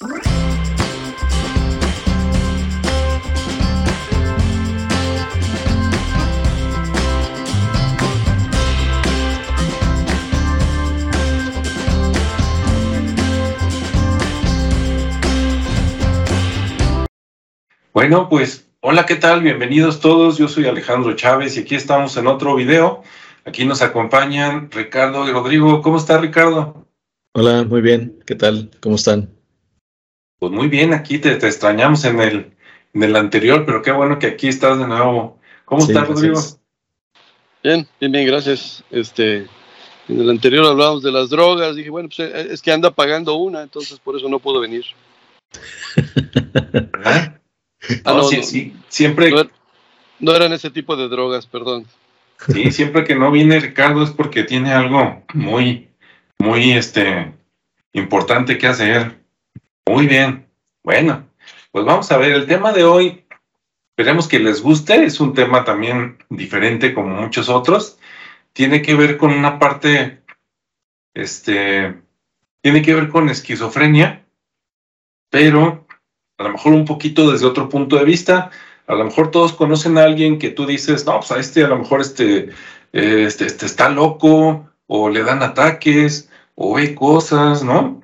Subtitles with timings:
[0.00, 0.20] Bueno,
[18.28, 19.42] pues hola, ¿qué tal?
[19.42, 20.38] Bienvenidos todos.
[20.38, 23.02] Yo soy Alejandro Chávez y aquí estamos en otro video.
[23.44, 25.82] Aquí nos acompañan Ricardo y Rodrigo.
[25.82, 26.86] ¿Cómo está Ricardo?
[27.34, 28.22] Hola, muy bien.
[28.24, 28.70] ¿Qué tal?
[28.80, 29.37] ¿Cómo están?
[30.38, 32.52] Pues muy bien, aquí te, extrañamos en el,
[32.94, 35.38] en el anterior, pero qué bueno que aquí estás de nuevo.
[35.64, 36.40] ¿Cómo estás, Rodrigo?
[37.62, 38.84] Bien, bien, bien, gracias.
[38.90, 39.46] Este,
[40.08, 41.76] en el anterior hablábamos de las drogas.
[41.76, 44.84] Dije, bueno, pues eh, es que anda pagando una, entonces por eso no puedo venir.
[46.72, 47.40] ¿Verdad?
[48.04, 49.32] Ah, no, sí, sí, siempre.
[50.20, 51.86] No, eran ese tipo de drogas, perdón.
[52.52, 55.88] Sí, siempre que no viene Ricardo es porque tiene algo muy,
[56.38, 57.34] muy, este,
[57.92, 59.17] importante que hacer.
[59.88, 60.46] Muy bien.
[60.84, 61.30] Bueno,
[61.72, 63.24] pues vamos a ver, el tema de hoy,
[63.90, 67.98] esperemos que les guste, es un tema también diferente como muchos otros.
[68.52, 70.22] Tiene que ver con una parte,
[71.14, 72.02] este,
[72.60, 74.26] tiene que ver con esquizofrenia,
[75.30, 75.86] pero
[76.36, 78.50] a lo mejor un poquito desde otro punto de vista.
[78.86, 81.68] A lo mejor todos conocen a alguien que tú dices, no, pues a este a
[81.68, 82.50] lo mejor este,
[82.92, 88.02] este, este está loco, o le dan ataques, o ve cosas, ¿no?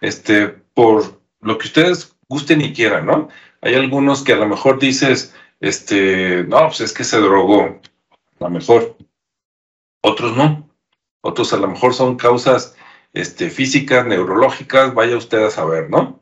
[0.00, 3.28] Este, por lo que ustedes gusten y quieran, ¿no?
[3.60, 7.80] Hay algunos que a lo mejor dices, este, no, pues es que se drogó,
[8.40, 8.96] a lo mejor.
[10.02, 10.68] Otros no.
[11.20, 12.76] Otros a lo mejor son causas
[13.12, 16.20] este, físicas, neurológicas, vaya usted a saber, ¿no?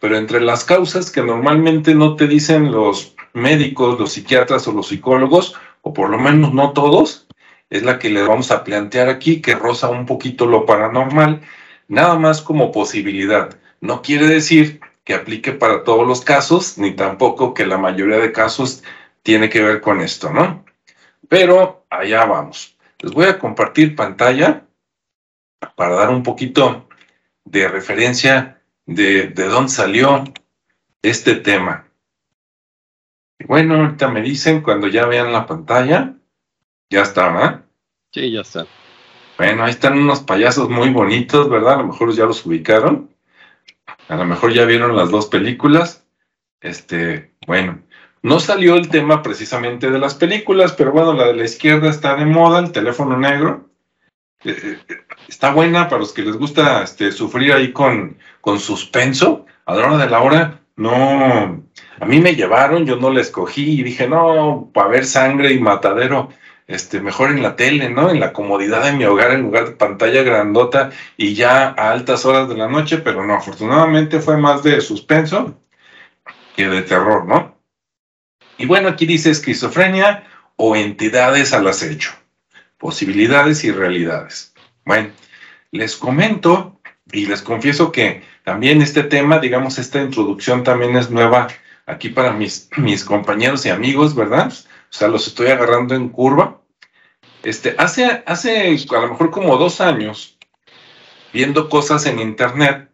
[0.00, 4.88] Pero entre las causas que normalmente no te dicen los médicos, los psiquiatras o los
[4.88, 7.26] psicólogos, o por lo menos no todos,
[7.70, 11.40] es la que le vamos a plantear aquí, que roza un poquito lo paranormal,
[11.88, 13.56] nada más como posibilidad.
[13.86, 18.32] No quiere decir que aplique para todos los casos, ni tampoco que la mayoría de
[18.32, 18.82] casos
[19.22, 20.64] tiene que ver con esto, ¿no?
[21.28, 22.76] Pero allá vamos.
[22.98, 24.66] Les voy a compartir pantalla
[25.76, 26.88] para dar un poquito
[27.44, 30.24] de referencia de, de dónde salió
[31.00, 31.86] este tema.
[33.38, 36.14] Y bueno, ahorita me dicen cuando ya vean la pantalla,
[36.90, 37.64] ya está, ¿verdad?
[38.12, 38.66] Sí, ya está.
[39.38, 41.74] Bueno, ahí están unos payasos muy bonitos, ¿verdad?
[41.74, 43.14] A lo mejor ya los ubicaron.
[44.08, 46.06] A lo mejor ya vieron las dos películas.
[46.60, 47.80] Este, bueno,
[48.22, 52.16] no salió el tema precisamente de las películas, pero bueno, la de la izquierda está
[52.16, 53.68] de moda, el teléfono negro.
[54.44, 54.96] Eh, eh,
[55.28, 59.46] está buena para los que les gusta este, sufrir ahí con, con suspenso.
[59.64, 61.64] A la hora de la hora, no.
[61.98, 65.60] A mí me llevaron, yo no la escogí y dije, no, para ver sangre y
[65.60, 66.28] matadero,
[66.66, 68.10] este, mejor en la tele, ¿no?
[68.10, 72.24] En la comodidad de mi hogar, en lugar de pantalla grandota y ya a altas
[72.24, 75.58] horas de la noche, pero no, afortunadamente fue más de suspenso
[76.56, 77.56] que de terror, ¿no?
[78.58, 80.24] Y bueno, aquí dice esquizofrenia
[80.56, 82.12] o entidades al acecho,
[82.78, 84.54] posibilidades y realidades.
[84.84, 85.10] Bueno,
[85.70, 86.80] les comento
[87.12, 91.48] y les confieso que también este tema, digamos, esta introducción también es nueva
[91.84, 94.52] aquí para mis, mis compañeros y amigos, ¿verdad?
[94.90, 96.60] O sea, los estoy agarrando en curva.
[97.42, 100.38] Este, hace, hace a lo mejor como dos años,
[101.32, 102.90] viendo cosas en internet,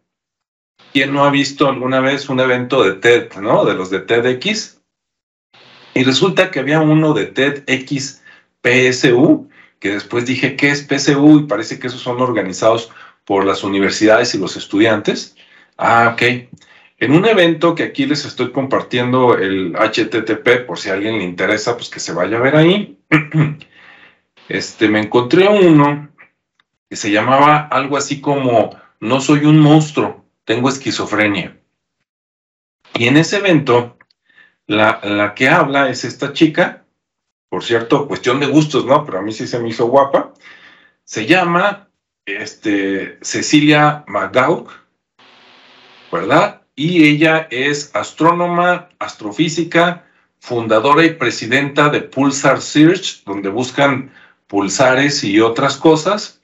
[0.91, 3.65] ¿quién no ha visto alguna vez un evento de TED, ¿no?
[3.65, 4.79] De los de TEDx.
[5.95, 8.21] Y resulta que había uno de TEDx
[8.61, 9.49] PSU,
[9.79, 11.39] que después dije, ¿qué es PSU?
[11.39, 12.91] Y parece que esos son organizados
[13.25, 15.35] por las universidades y los estudiantes.
[15.77, 16.49] Ah, ok.
[17.03, 21.25] En un evento que aquí les estoy compartiendo el HTTP, por si a alguien le
[21.25, 22.97] interesa, pues que se vaya a ver ahí.
[24.49, 26.09] Este, me encontré uno
[26.89, 31.57] que se llamaba algo así como No soy un monstruo, tengo esquizofrenia.
[32.93, 33.97] Y en ese evento,
[34.67, 36.85] la, que habla es esta chica,
[37.49, 39.05] por cierto, cuestión de gustos, ¿no?
[39.05, 40.33] Pero a mí sí se me hizo guapa.
[41.03, 41.89] Se llama
[42.25, 44.67] este, Cecilia McDowell,
[46.09, 46.62] ¿verdad?
[46.75, 50.05] Y ella es astrónoma, astrofísica,
[50.39, 54.11] fundadora y presidenta de Pulsar Search, donde buscan
[54.47, 56.41] pulsares y otras cosas.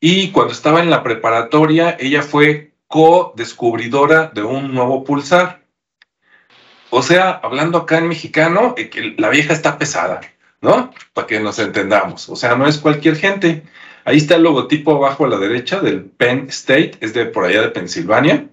[0.00, 5.64] Y cuando estaba en la preparatoria, ella fue co-descubridora de un nuevo pulsar.
[6.90, 10.20] O sea, hablando acá en mexicano, eh, la vieja está pesada.
[10.64, 10.90] ¿no?
[11.12, 12.28] Para que nos entendamos.
[12.30, 13.62] O sea, no es cualquier gente.
[14.04, 17.60] Ahí está el logotipo abajo a la derecha del Penn State, es de por allá
[17.62, 18.46] de Pensilvania.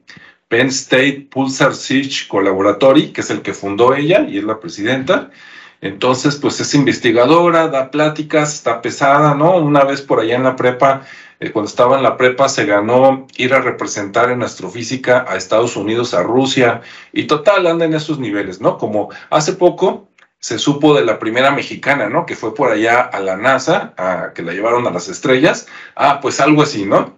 [0.52, 5.32] Penn State Pulsar Search Collaboratory, que es el que fundó ella y es la presidenta.
[5.80, 9.56] Entonces, pues es investigadora, da pláticas, está pesada, ¿no?
[9.56, 11.04] Una vez por allá en la prepa
[11.40, 15.78] eh, cuando estaba en la prepa se ganó ir a representar en astrofísica a Estados
[15.78, 16.82] Unidos, a Rusia,
[17.14, 18.78] y total anda en esos niveles, ¿no?
[18.78, 22.26] Como hace poco se supo de la primera mexicana, ¿no?
[22.26, 23.94] Que fue por allá a la NASA,
[24.36, 25.68] que la llevaron a las estrellas.
[25.96, 27.18] Ah, pues algo así, ¿no?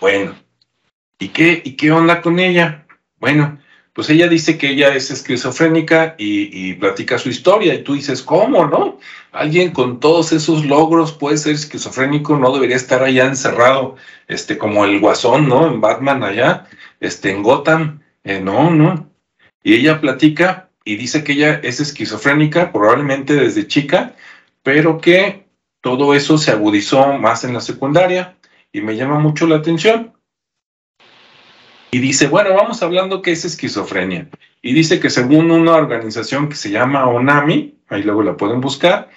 [0.00, 0.34] Bueno,
[1.18, 2.86] ¿y qué, y qué onda con ella?
[3.20, 3.58] Bueno,
[3.98, 8.64] pues ella dice que ella es esquizofrénica y, platica su historia y tú dices, ¿cómo,
[8.66, 9.00] no?
[9.32, 13.96] Alguien con todos esos logros puede ser esquizofrénico, no debería estar allá encerrado,
[14.28, 15.66] este, como el guasón, ¿no?
[15.66, 16.68] En Batman allá,
[17.00, 19.10] este, en Gotham, eh, no, no.
[19.64, 24.14] Y ella platica y dice que ella es esquizofrénica, probablemente desde chica,
[24.62, 25.48] pero que
[25.80, 28.36] todo eso se agudizó más en la secundaria
[28.72, 30.12] y me llama mucho la atención
[31.90, 34.28] y dice, bueno, vamos hablando qué es esquizofrenia.
[34.62, 39.08] Y dice que según una organización que se llama ONAMI, ahí luego la pueden buscar,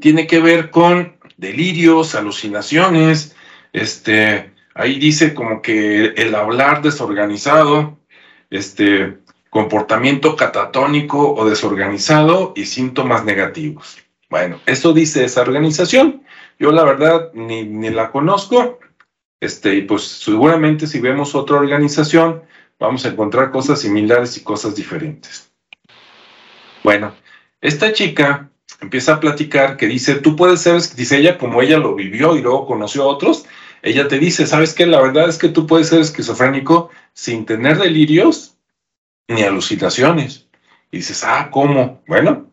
[0.00, 3.34] tiene que ver con delirios, alucinaciones,
[3.72, 7.98] este, ahí dice como que el hablar desorganizado,
[8.50, 9.18] este,
[9.50, 13.98] comportamiento catatónico o desorganizado y síntomas negativos.
[14.30, 16.22] Bueno, eso dice esa organización.
[16.58, 18.78] Yo la verdad ni, ni la conozco,
[19.40, 22.42] este, y pues seguramente si vemos otra organización,
[22.78, 25.50] vamos a encontrar cosas similares y cosas diferentes.
[26.84, 27.14] Bueno,
[27.60, 28.50] esta chica
[28.80, 32.42] empieza a platicar que dice, tú puedes ser, dice ella, como ella lo vivió y
[32.42, 33.44] luego conoció a otros,
[33.82, 34.86] ella te dice, ¿sabes qué?
[34.86, 38.56] La verdad es que tú puedes ser esquizofrénico sin tener delirios
[39.28, 40.48] ni alucinaciones.
[40.90, 42.02] Y dices, ah, ¿cómo?
[42.06, 42.50] Bueno,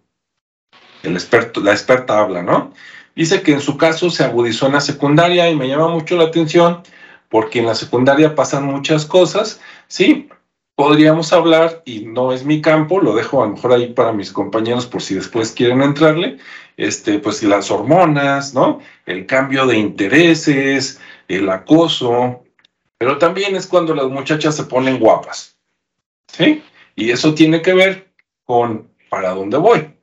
[1.04, 2.74] el experto, la experta habla, ¿no?
[3.18, 6.26] Dice que en su caso se agudizó en la secundaria y me llama mucho la
[6.26, 6.84] atención
[7.30, 9.60] porque en la secundaria pasan muchas cosas.
[9.88, 10.30] Sí,
[10.76, 14.32] podríamos hablar, y no es mi campo, lo dejo a lo mejor ahí para mis
[14.32, 16.38] compañeros por si después quieren entrarle,
[16.78, 18.82] este, pues las hormonas, ¿no?
[19.08, 22.44] El cambio de intereses, el acoso,
[23.00, 25.58] pero también es cuando las muchachas se ponen guapas,
[26.28, 26.62] ¿sí?
[26.96, 28.12] Y eso tiene que ver
[28.46, 29.98] con para dónde voy.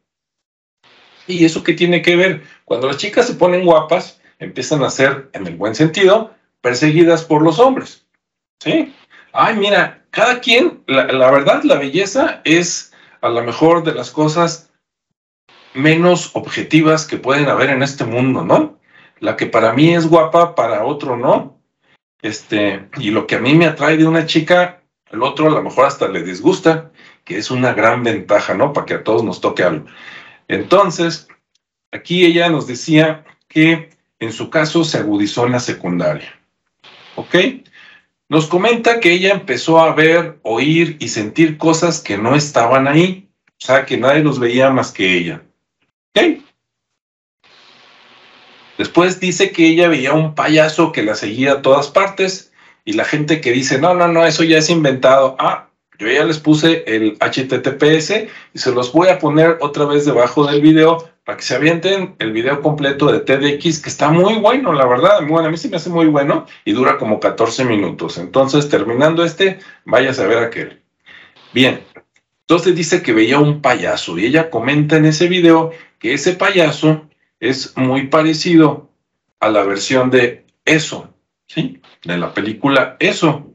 [1.27, 2.43] ¿Y eso qué tiene que ver?
[2.65, 7.43] Cuando las chicas se ponen guapas, empiezan a ser, en el buen sentido, perseguidas por
[7.43, 8.07] los hombres.
[8.61, 8.95] ¿Sí?
[9.33, 14.71] Ay, mira, cada quien, la, verdad, la belleza es a lo mejor de las cosas
[15.75, 18.79] menos objetivas que pueden haber en este mundo, ¿no?
[19.19, 21.59] La que para mí es guapa, para otro no.
[22.23, 25.63] Este, y lo que a mí me atrae de una chica, el otro a lo
[25.63, 26.93] mejor hasta le disgusta,
[27.25, 28.73] que es una gran ventaja, ¿no?
[28.73, 29.87] Para que a todos nos toque algo.
[30.49, 31.29] Entonces,
[31.94, 36.38] aquí ella nos decía que en su caso se agudizó en la secundaria.
[37.14, 37.37] ¿Ok?
[38.29, 43.29] Nos comenta que ella empezó a ver, oír y sentir cosas que no estaban ahí,
[43.46, 45.43] o sea, que nadie los veía más que ella.
[46.14, 46.41] ¿Ok?
[48.76, 52.52] Después dice que ella veía un payaso que la seguía a todas partes
[52.85, 55.37] y la gente que dice, no, no, no, eso ya es inventado.
[55.38, 55.69] Ah,
[55.99, 60.44] yo ya les puse el HTTPS y se los voy a poner otra vez debajo
[60.44, 64.73] del video para que se avienten el video completo de TDX, que está muy bueno,
[64.75, 65.26] la verdad.
[65.26, 68.19] Bueno, a mí sí me hace muy bueno y dura como 14 minutos.
[68.19, 70.82] Entonces, terminando este, vayas a ver aquel.
[71.55, 71.82] Bien,
[72.43, 77.09] entonces dice que veía un payaso y ella comenta en ese video que ese payaso
[77.41, 78.91] es muy parecido
[79.41, 81.15] a la versión de Eso,
[81.47, 81.81] ¿sí?
[82.05, 83.50] De la película Eso.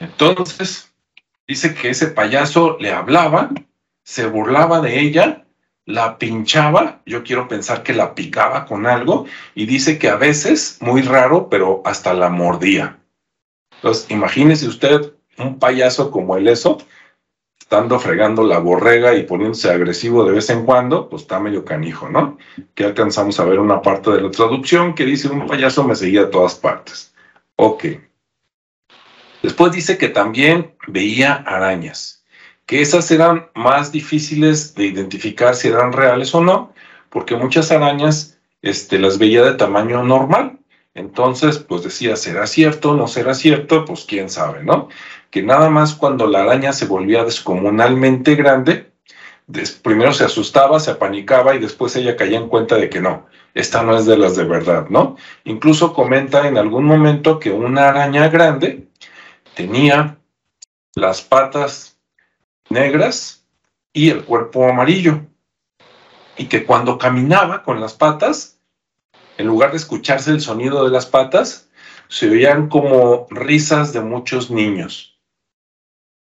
[0.00, 0.94] Entonces,
[1.46, 3.50] dice que ese payaso le hablaba,
[4.02, 5.45] se burlaba de ella,
[5.86, 10.78] la pinchaba, yo quiero pensar que la picaba con algo, y dice que a veces,
[10.80, 12.98] muy raro, pero hasta la mordía.
[13.76, 16.78] Entonces, imagínese usted un payaso como el eso,
[17.58, 22.08] estando fregando la borrega y poniéndose agresivo de vez en cuando, pues está medio canijo,
[22.08, 22.38] ¿no?
[22.74, 26.22] Que alcanzamos a ver una parte de la traducción que dice un payaso me seguía
[26.22, 27.12] a todas partes.
[27.56, 27.84] Ok.
[29.42, 32.15] Después dice que también veía arañas,
[32.66, 36.72] que esas eran más difíciles de identificar si eran reales o no,
[37.10, 40.58] porque muchas arañas este, las veía de tamaño normal.
[40.94, 42.94] Entonces, pues decía, ¿será cierto?
[42.94, 43.84] ¿No será cierto?
[43.84, 44.88] Pues quién sabe, ¿no?
[45.30, 48.90] Que nada más cuando la araña se volvía descomunalmente grande,
[49.82, 53.82] primero se asustaba, se apanicaba y después ella caía en cuenta de que no, esta
[53.82, 55.16] no es de las de verdad, ¿no?
[55.44, 58.88] Incluso comenta en algún momento que una araña grande
[59.54, 60.18] tenía
[60.94, 61.95] las patas
[62.68, 63.46] negras
[63.92, 65.22] y el cuerpo amarillo.
[66.36, 68.58] Y que cuando caminaba con las patas,
[69.38, 71.68] en lugar de escucharse el sonido de las patas,
[72.08, 75.18] se oían como risas de muchos niños.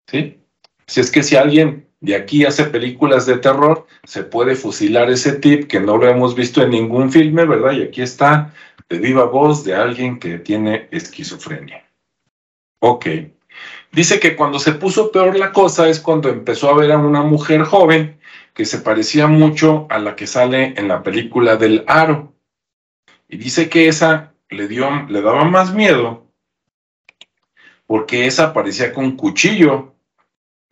[0.08, 0.40] ¿Sí?
[0.88, 5.34] Si es que si alguien de aquí hace películas de terror, se puede fusilar ese
[5.34, 7.74] tip que no lo hemos visto en ningún filme, ¿verdad?
[7.74, 8.54] Y aquí está
[8.88, 11.86] de viva voz de alguien que tiene esquizofrenia.
[12.80, 13.06] Ok.
[13.92, 17.22] Dice que cuando se puso peor la cosa es cuando empezó a ver a una
[17.22, 18.20] mujer joven
[18.54, 22.34] que se parecía mucho a la que sale en la película del Aro.
[23.28, 26.30] Y dice que esa le, dio, le daba más miedo
[27.90, 29.96] porque esa parecía con cuchillo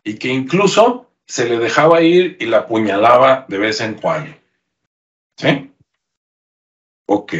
[0.04, 4.36] y que incluso se le dejaba ir y la apuñalaba de vez en cuando.
[5.36, 5.72] ¿Sí?
[7.06, 7.34] Ok.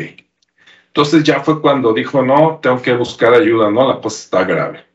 [0.88, 3.86] Entonces ya fue cuando dijo, no, tengo que buscar ayuda, ¿no?
[3.86, 4.87] La cosa está grave.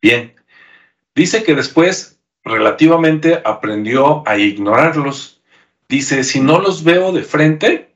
[0.00, 0.34] Bien.
[1.14, 5.42] Dice que después relativamente aprendió a ignorarlos.
[5.88, 7.94] Dice, si no los veo de frente,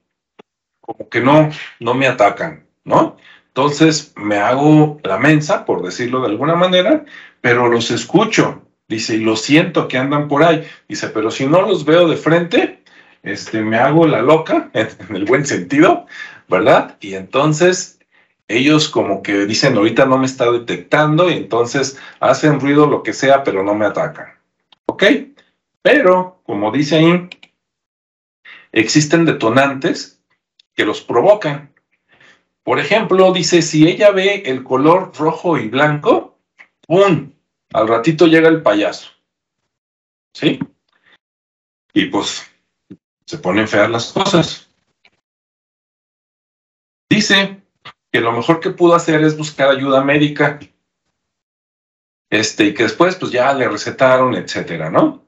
[0.81, 3.17] como que no, no me atacan, ¿no?
[3.49, 7.05] Entonces me hago la mensa, por decirlo de alguna manera,
[7.41, 8.63] pero los escucho.
[8.89, 10.67] Dice, y lo siento que andan por ahí.
[10.89, 12.83] Dice, pero si no los veo de frente,
[13.23, 16.07] este, me hago la loca, en el buen sentido,
[16.49, 16.97] ¿verdad?
[17.01, 17.94] Y entonces
[18.49, 23.13] ellos como que dicen, ahorita no me está detectando, y entonces hacen ruido lo que
[23.13, 24.35] sea, pero no me atacan.
[24.87, 25.05] ¿Ok?
[25.83, 27.29] Pero, como dice ahí,
[28.73, 30.23] existen detonantes
[30.75, 31.73] que los provocan.
[32.63, 36.39] Por ejemplo, dice, si ella ve el color rojo y blanco,
[36.87, 37.33] ¡pum!
[37.73, 39.11] Al ratito llega el payaso.
[40.33, 40.59] ¿Sí?
[41.93, 42.51] Y pues
[43.27, 44.69] se ponen feas las cosas.
[47.09, 47.64] Dice
[48.15, 50.61] que lo mejor que pudo hacer es buscar ayuda médica.
[52.31, 55.25] Este, y que después pues ya le recetaron, etcétera, ¿no?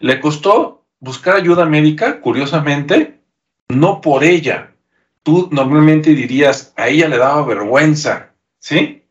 [0.00, 3.20] Le costó buscar ayuda médica, curiosamente,
[3.68, 4.74] no por ella.
[5.22, 9.04] Tú normalmente dirías, a ella le daba vergüenza, ¿sí?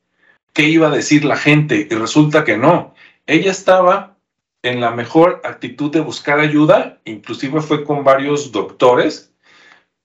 [0.51, 1.87] ¿Qué iba a decir la gente?
[1.89, 2.93] Y resulta que no.
[3.27, 4.17] Ella estaba
[4.61, 9.31] en la mejor actitud de buscar ayuda, inclusive fue con varios doctores,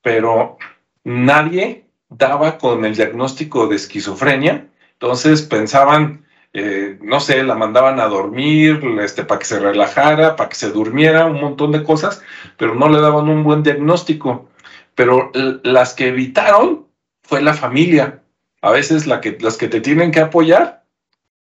[0.01, 0.59] pero
[1.03, 1.84] nadie
[2.17, 8.81] daba con el diagnóstico de esquizofrenia, entonces pensaban, eh, no sé, la mandaban a dormir,
[9.01, 12.23] este, para que se relajara, para que se durmiera, un montón de cosas,
[12.57, 14.49] pero no le daban un buen diagnóstico.
[14.95, 16.87] Pero las que evitaron
[17.23, 18.23] fue la familia.
[18.63, 20.85] A veces la que, las que te tienen que apoyar,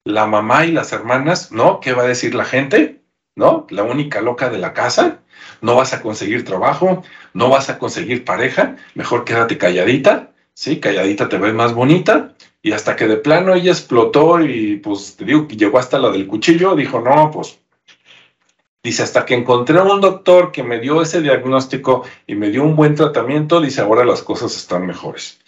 [0.03, 1.79] la mamá y las hermanas, ¿no?
[1.79, 3.01] ¿Qué va a decir la gente?
[3.35, 3.67] ¿No?
[3.69, 5.19] La única loca de la casa,
[5.61, 10.81] no vas a conseguir trabajo, no vas a conseguir pareja, mejor quédate calladita, ¿sí?
[10.81, 12.35] Calladita te ves más bonita.
[12.61, 16.11] Y hasta que de plano ella explotó y pues te digo que llegó hasta la
[16.11, 17.57] del cuchillo, dijo, no, pues,
[18.83, 22.75] dice, hasta que encontré un doctor que me dio ese diagnóstico y me dio un
[22.75, 25.39] buen tratamiento, dice, ahora las cosas están mejores.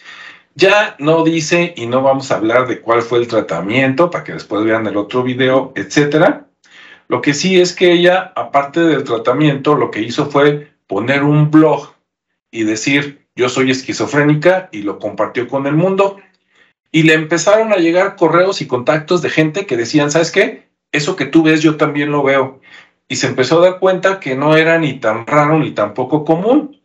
[0.54, 4.32] Ya no dice y no vamos a hablar de cuál fue el tratamiento para que
[4.32, 6.46] después vean el otro video, etcétera.
[7.08, 11.50] Lo que sí es que ella, aparte del tratamiento, lo que hizo fue poner un
[11.50, 11.92] blog
[12.50, 16.18] y decir, yo soy esquizofrénica y lo compartió con el mundo.
[16.90, 20.68] Y le empezaron a llegar correos y contactos de gente que decían, ¿sabes qué?
[20.92, 22.60] Eso que tú ves yo también lo veo.
[23.08, 26.24] Y se empezó a dar cuenta que no era ni tan raro ni tan poco
[26.24, 26.80] común.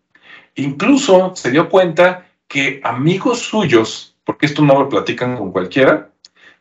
[0.56, 6.12] Incluso se dio cuenta que amigos suyos, porque esto no lo platican con cualquiera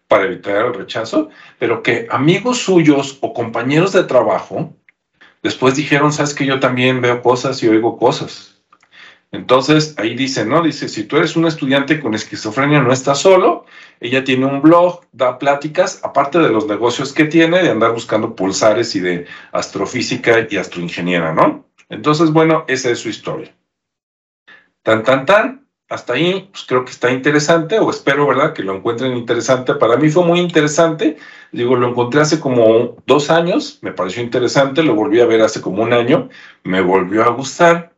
[0.08, 4.72] para evitar el rechazo, pero que amigos suyos o compañeros de trabajo
[5.42, 8.55] después dijeron, sabes que yo también veo cosas y oigo cosas.
[9.32, 10.62] Entonces ahí dice, ¿no?
[10.62, 13.66] Dice, si tú eres un estudiante con esquizofrenia, no estás solo.
[14.00, 18.34] Ella tiene un blog, da pláticas, aparte de los negocios que tiene, de andar buscando
[18.34, 21.66] pulsares y de astrofísica y astroingeniera, ¿no?
[21.88, 23.54] Entonces, bueno, esa es su historia.
[24.82, 25.66] Tan, tan, tan.
[25.88, 29.74] Hasta ahí, pues creo que está interesante, o espero, ¿verdad?, que lo encuentren interesante.
[29.74, 31.16] Para mí fue muy interesante.
[31.52, 35.60] Digo, lo encontré hace como dos años, me pareció interesante, lo volví a ver hace
[35.60, 36.28] como un año,
[36.64, 37.92] me volvió a gustar.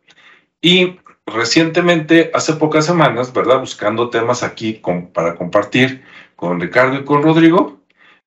[0.60, 0.98] Y
[1.32, 3.60] recientemente, hace pocas semanas, ¿verdad?
[3.60, 4.80] Buscando temas aquí
[5.12, 6.02] para compartir
[6.36, 7.80] con Ricardo y con Rodrigo,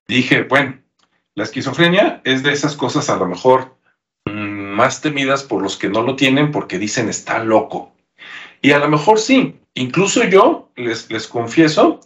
[0.06, 0.78] dije, bueno,
[1.34, 3.76] la esquizofrenia es de esas cosas a lo mejor
[4.26, 7.92] mm, más temidas por los que no lo tienen porque dicen está loco.
[8.60, 12.00] Y a lo mejor sí, incluso yo, les, les confieso,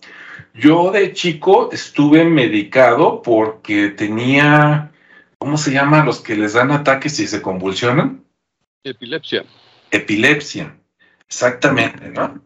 [0.54, 4.90] yo de chico estuve medicado porque tenía,
[5.38, 6.04] ¿cómo se llama?
[6.04, 8.24] Los que les dan ataques y se convulsionan.
[8.84, 9.44] Epilepsia.
[9.90, 10.74] Epilepsia.
[11.28, 12.42] Exactamente, ¿no?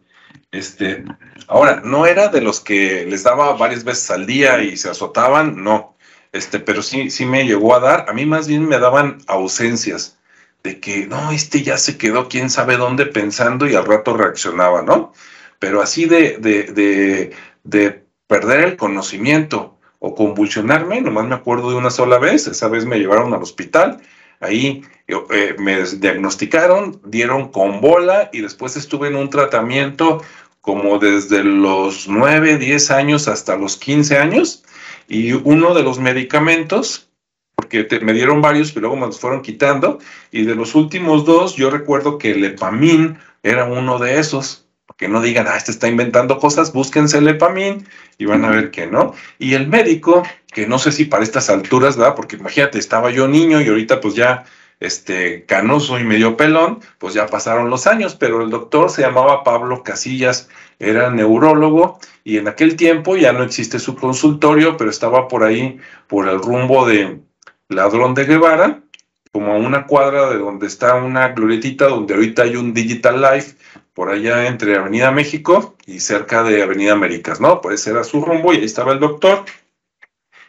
[0.51, 1.05] Este,
[1.47, 5.63] ahora, no era de los que les daba varias veces al día y se azotaban,
[5.63, 5.95] no.
[6.31, 8.09] Este, pero sí, sí me llegó a dar.
[8.09, 10.17] A mí más bien me daban ausencias
[10.63, 14.81] de que no, este ya se quedó quién sabe dónde pensando y al rato reaccionaba,
[14.81, 15.13] ¿no?
[15.59, 17.33] Pero así de, de, de,
[17.63, 22.85] de perder el conocimiento o convulsionarme, nomás me acuerdo de una sola vez, esa vez
[22.85, 24.01] me llevaron al hospital,
[24.41, 30.21] ahí eh, me diagnosticaron, dieron con bola y después estuve en un tratamiento
[30.59, 34.63] como desde los 9, 10 años hasta los 15 años.
[35.07, 37.09] Y uno de los medicamentos,
[37.55, 39.99] porque me dieron varios, pero luego me los fueron quitando.
[40.31, 44.67] Y de los últimos dos yo recuerdo que el Epamin era uno de esos
[45.01, 47.87] que no digan, ah, este está inventando cosas, búsquense el Epamin
[48.19, 49.15] y van a ver que no.
[49.39, 50.21] Y el médico,
[50.53, 52.13] que no sé si para estas alturas, ¿verdad?
[52.13, 54.45] Porque imagínate, estaba yo niño y ahorita pues ya
[54.79, 59.43] este canoso y medio pelón, pues ya pasaron los años, pero el doctor se llamaba
[59.43, 65.27] Pablo Casillas, era neurólogo y en aquel tiempo ya no existe su consultorio, pero estaba
[65.27, 67.21] por ahí, por el rumbo de
[67.69, 68.83] Ladrón de Guevara,
[69.31, 73.55] como a una cuadra de donde está una glorietita, donde ahorita hay un Digital Life,
[74.01, 77.61] por allá entre Avenida México y cerca de Avenida Américas, ¿no?
[77.61, 79.45] Pues era su rumbo y ahí estaba el doctor.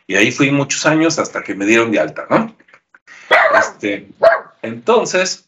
[0.06, 2.56] Y ahí fui muchos años hasta que me dieron de alta, ¿no?
[3.60, 4.08] Este,
[4.62, 5.44] entonces,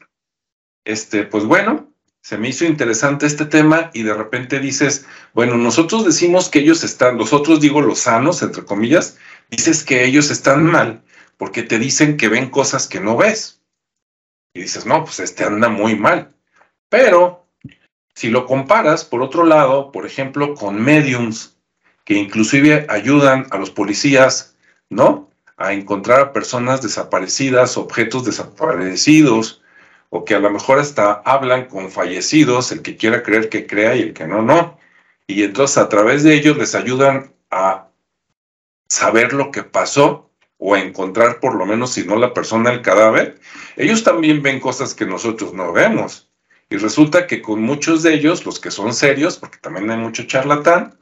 [0.85, 1.89] este, pues bueno,
[2.21, 6.85] se me hizo interesante este tema y de repente dices, bueno, nosotros decimos que ellos
[6.85, 9.17] están, nosotros digo los sanos, entre comillas,
[9.49, 11.03] dices que ellos están mal
[11.39, 13.63] porque te dicen que ven cosas que no ves.
[14.53, 16.35] Y dices, no, pues este anda muy mal.
[16.91, 17.44] Pero
[18.15, 21.57] si lo comparas, por otro lado, por ejemplo, con mediums,
[22.05, 24.57] que inclusive ayudan a los policías,
[24.89, 25.31] ¿no?
[25.57, 29.63] A encontrar a personas desaparecidas, objetos desaparecidos,
[30.11, 33.97] o que a lo mejor hasta hablan con fallecidos, el que quiera creer que crea
[33.97, 34.79] y el que no, no.
[35.27, 37.89] Y entonces a través de ellos les ayudan a
[38.89, 42.83] saber lo que pasó o a encontrar por lo menos, si no la persona, el
[42.83, 43.41] cadáver.
[43.77, 46.24] Ellos también ven cosas que nosotros no vemos.
[46.71, 50.25] Y resulta que con muchos de ellos, los que son serios, porque también hay mucho
[50.25, 50.97] charlatán,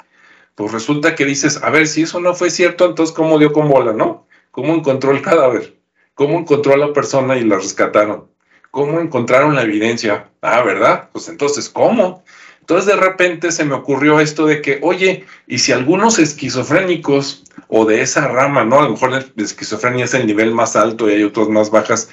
[0.55, 3.69] pues resulta que dices, a ver, si eso no fue cierto, entonces ¿cómo dio con
[3.69, 4.27] bola, no?
[4.51, 5.79] ¿Cómo encontró el cadáver?
[6.15, 8.29] ¿Cómo encontró a la persona y la rescataron?
[8.71, 10.29] ¿Cómo encontraron la evidencia?
[10.43, 11.09] Ah, ¿verdad?
[11.13, 12.23] Pues entonces, ¿cómo?
[12.61, 17.85] Entonces de repente se me ocurrió esto de que, oye, y si algunos esquizofrénicos o
[17.85, 18.81] de esa rama, ¿no?
[18.81, 22.09] A lo mejor la esquizofrenia es el nivel más alto y hay otros más bajas,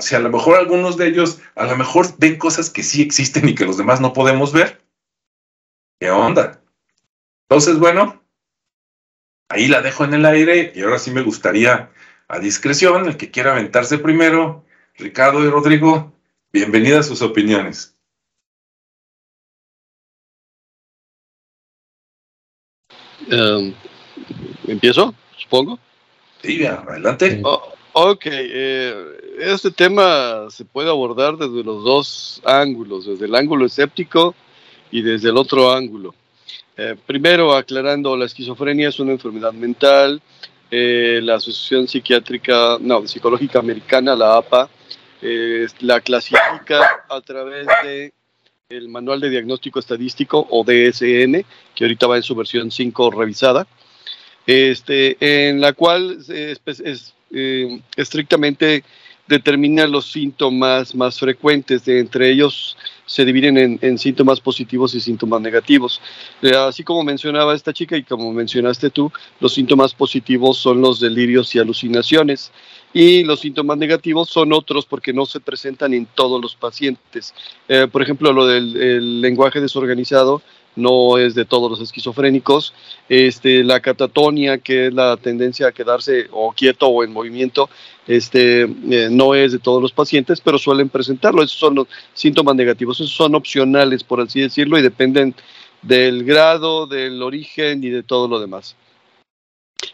[0.00, 3.48] si a lo mejor algunos de ellos, a lo mejor ven cosas que sí existen
[3.48, 4.82] y que los demás no podemos ver.
[6.00, 6.60] ¿Qué onda?
[7.48, 8.22] Entonces, bueno,
[9.48, 11.90] ahí la dejo en el aire y ahora sí me gustaría
[12.28, 14.64] a discreción, el que quiera aventarse primero,
[14.96, 16.12] Ricardo y Rodrigo,
[16.52, 17.96] bienvenidas sus opiniones.
[23.30, 23.74] Em,
[24.66, 25.14] ¿Empiezo?
[25.36, 25.78] Supongo.
[26.42, 27.40] Sí, adelante.
[27.44, 28.94] Oh, Ok, eh,
[29.38, 34.34] este tema se puede abordar desde los dos ángulos, desde el ángulo escéptico
[34.90, 36.14] y desde el otro ángulo.
[36.76, 40.20] Eh, primero, aclarando, la esquizofrenia es una enfermedad mental.
[40.70, 44.68] Eh, la Asociación Psiquiátrica, no, Psicológica Americana, la APA,
[45.80, 48.12] la clasifica a través de
[48.68, 53.66] el Manual de Diagnóstico Estadístico o DSN, que ahorita va en su versión 5 revisada,
[54.46, 58.84] este, en la cual es, eh, estrictamente
[59.26, 61.84] determina los síntomas más frecuentes.
[61.84, 66.00] De entre ellos se dividen en, síntomas positivos y síntomas negativos.
[66.42, 71.00] Eh, así como mencionaba esta chica y como mencionaste tú, los síntomas positivos son los
[71.00, 72.52] delirios y alucinaciones
[72.92, 77.34] y los síntomas negativos son otros porque no se presentan en todos los pacientes.
[77.68, 80.42] Eh, por ejemplo, lo del lenguaje desorganizado
[80.76, 82.72] no es de todos los esquizofrénicos.
[83.08, 87.68] Este, la catatonia, que es la tendencia a quedarse o quieto o en movimiento,
[88.06, 91.42] este, eh, no es de todos los pacientes, pero suelen presentarlo.
[91.42, 95.34] Esos son los síntomas negativos, esos son opcionales, por así decirlo, y dependen
[95.82, 98.76] del grado, del origen y de todo lo demás.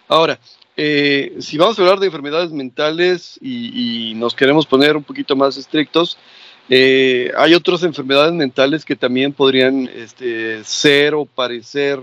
[0.09, 0.39] Ahora,
[0.77, 5.57] eh, si vamos a hablar de enfermedades mentales y, nos queremos poner un poquito más
[5.57, 6.19] estrictos,
[6.69, 12.01] eh, hay otras enfermedades mentales que también podrían este, ser o parecer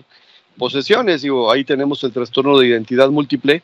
[0.58, 1.22] posesiones.
[1.22, 3.64] Digo, ahí tenemos el trastorno de identidad múltiple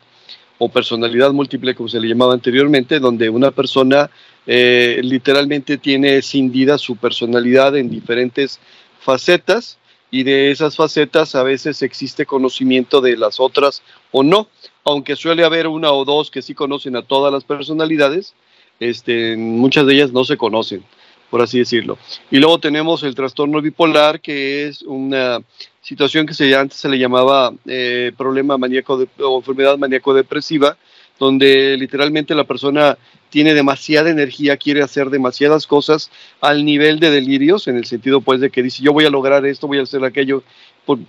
[0.58, 4.10] o personalidad múltiple, como se le llamaba anteriormente, donde una persona
[4.46, 8.58] eh, literalmente tiene escindida su personalidad en diferentes
[9.00, 9.78] facetas
[10.10, 13.82] y de esas facetas a veces existe conocimiento de las otras
[14.12, 14.48] o no,
[14.84, 18.34] aunque suele haber una o dos que sí conocen a todas las personalidades,
[18.80, 20.82] este, muchas de ellas no se conocen,
[21.30, 21.98] por así decirlo.
[22.30, 25.40] Y luego tenemos el trastorno bipolar, que es una
[25.80, 30.76] situación que se, antes se le llamaba eh, problema maníaco de, o enfermedad maníaco-depresiva,
[31.18, 32.98] donde literalmente la persona
[33.30, 36.10] tiene demasiada energía, quiere hacer demasiadas cosas
[36.40, 39.44] al nivel de delirios, en el sentido pues de que dice yo voy a lograr
[39.46, 40.42] esto, voy a hacer aquello,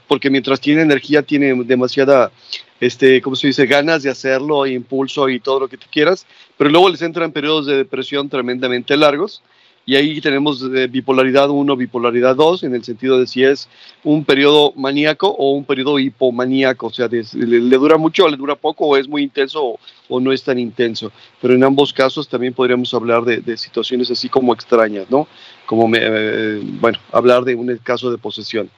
[0.08, 2.32] porque mientras tiene energía tiene demasiada,
[2.80, 6.26] este, ¿cómo se dice?, ganas de hacerlo, impulso y todo lo que tú quieras,
[6.58, 9.42] pero luego les entran periodos de depresión tremendamente largos
[9.88, 13.70] y ahí tenemos eh, bipolaridad 1, bipolaridad 2, en el sentido de si es
[14.04, 18.56] un periodo maníaco o un periodo hipomaníaco, o sea, le, dura mucho o le dura
[18.56, 21.10] poco, o es muy intenso o, no es tan intenso.
[21.42, 25.26] Pero en ambos casos también podríamos hablar de, situaciones así como extrañas, ¿no?
[25.66, 28.70] Como, eh, bueno, hablar de un caso de posesión.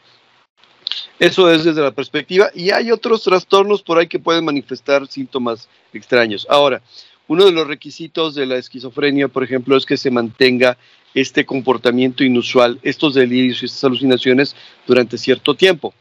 [1.19, 2.49] Eso es desde la perspectiva.
[2.54, 6.47] Y hay otros trastornos por ahí que pueden manifestar síntomas extraños.
[6.49, 6.82] Ahora,
[7.28, 10.78] uno de los requisitos de la esquizofrenia, por ejemplo, es que se mantenga
[11.13, 14.56] este comportamiento inusual, estos delirios y estas alucinaciones
[14.88, 15.93] durante cierto tiempo,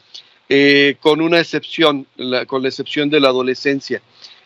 [0.48, 2.06] eh, con una excepción,
[2.46, 4.02] con la excepción de la adolescencia.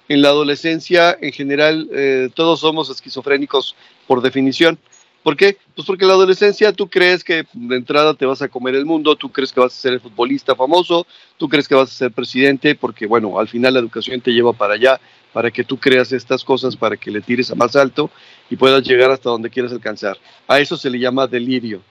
[0.08, 3.76] En la adolescencia, en general, eh, todos somos esquizofrénicos
[4.06, 4.78] por definición.
[5.22, 5.56] ¿Por qué?
[5.74, 8.84] Pues porque en la adolescencia tú crees que de entrada te vas a comer el
[8.84, 11.06] mundo, tú crees que vas a ser el futbolista famoso,
[11.36, 14.52] tú crees que vas a ser presidente, porque bueno, al final la educación te lleva
[14.52, 15.00] para allá,
[15.32, 18.10] para que tú creas estas cosas, para que le tires a más alto
[18.50, 20.18] y puedas llegar hasta donde quieras alcanzar.
[20.48, 21.82] A eso se le llama delirio.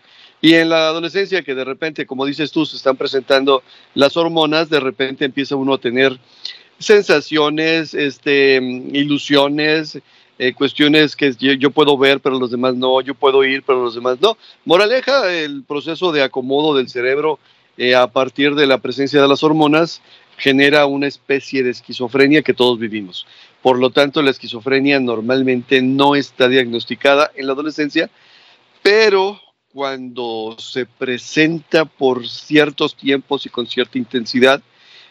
[0.42, 3.64] Y en la adolescencia, que de repente, como dices tú, se están presentando
[3.94, 6.20] las hormonas, de repente empieza uno a tener
[6.80, 10.00] sensaciones, este, ilusiones,
[10.44, 13.94] eh, cuestiones que yo, puedo ver, pero los demás no, yo puedo ir, pero los
[13.94, 14.40] demás no.
[14.66, 17.38] Moraleja, el proceso de acomodo del cerebro
[17.78, 20.02] eh, a partir de la presencia de las hormonas
[20.38, 23.28] genera una especie de esquizofrenia que todos vivimos.
[23.62, 28.10] Por lo tanto, la esquizofrenia normalmente no está diagnosticada en la adolescencia,
[28.82, 29.40] pero
[29.72, 34.64] cuando se presenta por ciertos tiempos y con cierta intensidad,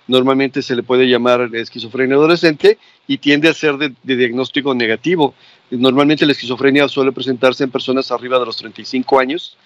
[0.09, 2.79] normalmente se le puede llamar esquizofrenia adolescente
[3.11, 5.35] y tiende a ser de, diagnóstico negativo.
[5.69, 9.57] Normalmente la esquizofrenia suele presentarse en personas arriba de los 35 años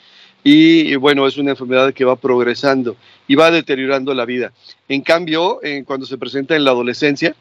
[0.42, 2.96] y bueno, es una enfermedad que va progresando
[3.28, 4.50] y va deteriorando la vida.
[4.88, 7.36] En cambio, cuando se presenta en la adolescencia,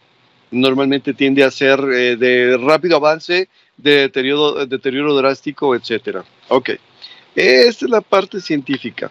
[0.52, 6.18] normalmente tiende a ser eh, de rápido avance, de deterioro, deterioro drástico, etc.
[6.50, 6.72] Ok,
[7.34, 9.10] esta es la parte científica.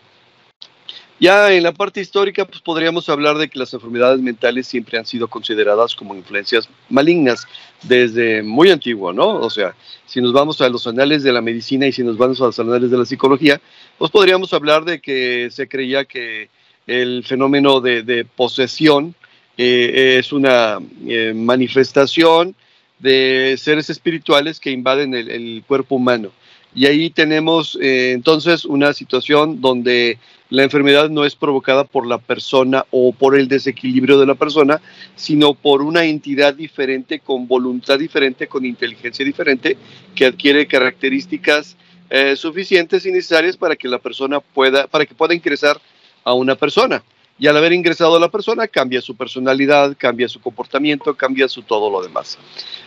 [1.21, 5.07] Ya en la parte histórica, pues podríamos hablar de que las enfermedades mentales siempre han
[5.07, 7.47] sido consideradas como influencias malignas
[7.83, 9.29] desde muy antiguo, ¿no?
[9.37, 9.75] O sea,
[10.07, 12.59] si nos vamos a los anales de la medicina y si nos vamos a los
[12.59, 13.61] anales de la psicología,
[13.99, 16.49] pues podríamos hablar de que se creía que
[16.87, 19.15] el fenómeno de, posesión
[19.57, 22.57] eh, es una eh, manifestación
[22.99, 26.33] de seres espirituales que invaden el cuerpo humano.
[26.75, 32.19] Y ahí tenemos eh, entonces una situación donde la enfermedad no es provocada por la
[32.19, 34.81] persona o por el desequilibrio de la persona,
[35.17, 39.77] sino por una entidad diferente, con voluntad diferente, con inteligencia diferente,
[40.15, 41.77] que adquiere características
[42.11, 45.81] eh, suficientes y necesarias para que la persona pueda, para que pueda ingresar
[46.25, 47.03] a una persona
[47.43, 51.63] y al haber ingresado a la persona cambia su personalidad, cambia su comportamiento, cambia su
[51.63, 52.39] todo lo demás.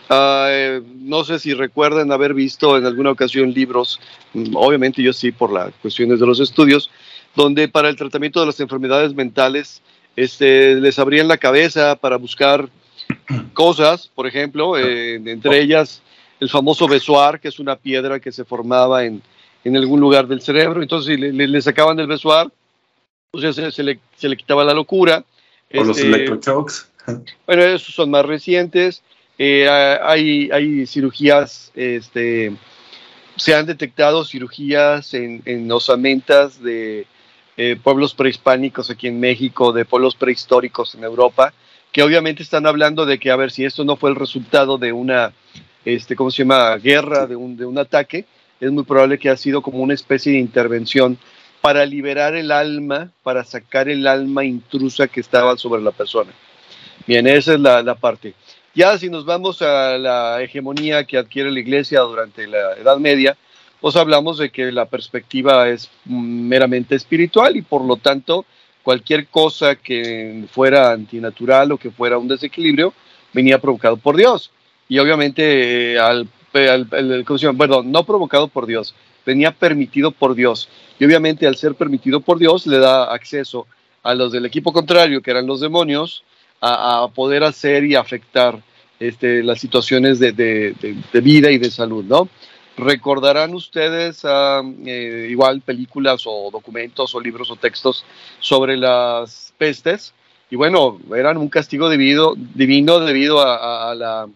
[0.08, 4.00] Ah, eh, no sé si recuerdan haber visto en alguna ocasión libros,
[4.32, 6.90] mm, obviamente yo sí por las cuestiones de los estudios,
[7.34, 9.82] donde para el tratamiento de las enfermedades mentales
[10.16, 12.66] este, les abrían la cabeza para buscar
[13.52, 16.00] cosas, por ejemplo, eh, entre ellas
[16.40, 19.20] el famoso besoar, que es una piedra que se formaba en,
[19.64, 22.50] en algún lugar del cerebro, entonces le, le sacaban el besoar
[23.44, 25.24] o sea, se, le, se le quitaba la locura.
[25.74, 26.88] O los este, electroshocks.
[27.46, 29.02] Bueno, esos son más recientes.
[29.38, 32.52] Eh, hay, hay cirugías, este,
[33.36, 37.06] se han detectado cirugías en, en osamentas de
[37.58, 41.52] eh, pueblos prehispánicos aquí en México, de pueblos prehistóricos en Europa,
[41.92, 44.92] que obviamente están hablando de que, a ver, si esto no fue el resultado de
[44.92, 45.32] una,
[45.84, 48.24] este, ¿cómo se llama?, guerra, de un, de un ataque,
[48.58, 51.18] es muy probable que ha sido como una especie de intervención
[51.66, 56.30] para liberar el alma, para sacar el alma intrusa que estaba sobre la persona.
[57.08, 58.34] Bien, esa es la, parte.
[58.72, 63.36] Ya si nos vamos a la hegemonía que adquiere la iglesia durante la Edad Media,
[63.80, 68.44] pues hablamos de que la perspectiva es meramente espiritual y por lo tanto
[68.84, 72.94] cualquier cosa que fuera antinatural o que fuera un desequilibrio
[73.32, 74.52] venía provocado por Dios.
[74.88, 77.24] Y obviamente eh, al, al,
[77.58, 78.94] perdón, no provocado por Dios,
[79.26, 80.68] venía permitido por Dios.
[80.98, 83.66] Y obviamente al ser permitido por Dios le da acceso
[84.02, 86.22] a los del equipo contrario, que eran los demonios,
[86.62, 88.58] a, poder hacer y afectar
[88.98, 90.74] este, las situaciones de,
[91.12, 92.28] vida y de salud, ¿no?
[92.78, 98.04] Recordarán ustedes ah, eh, igual películas o documentos o libros o textos
[98.38, 100.12] sobre las pestes.
[100.50, 104.28] Y bueno, eran un castigo divino debido a la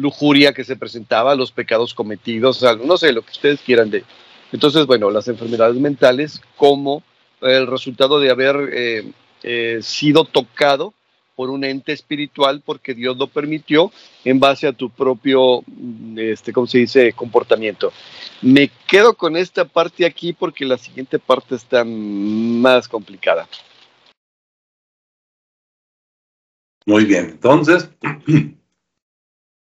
[0.00, 4.04] lujuria que se presentaba, los pecados cometidos, no sé, lo que ustedes quieran de.
[4.52, 7.02] Entonces, bueno, las enfermedades mentales como
[7.40, 10.94] el resultado de haber eh, eh, sido tocado
[11.36, 13.90] por un ente espiritual porque Dios lo permitió
[14.24, 15.62] en base a tu propio,
[16.16, 17.92] este, ¿cómo se dice?, comportamiento.
[18.42, 23.48] Me quedo con esta parte aquí porque la siguiente parte está más complicada.
[26.84, 27.90] Muy bien, entonces,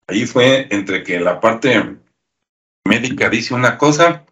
[0.09, 1.97] ahí fue entre que la parte
[2.85, 4.25] médica dice una cosa,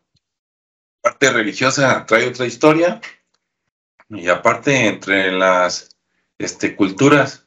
[1.01, 3.01] parte religiosa trae otra historia,
[4.09, 5.89] y aparte entre las
[6.39, 7.45] este, culturas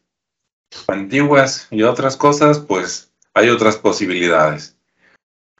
[0.86, 4.76] antiguas y otras cosas, pues hay otras posibilidades.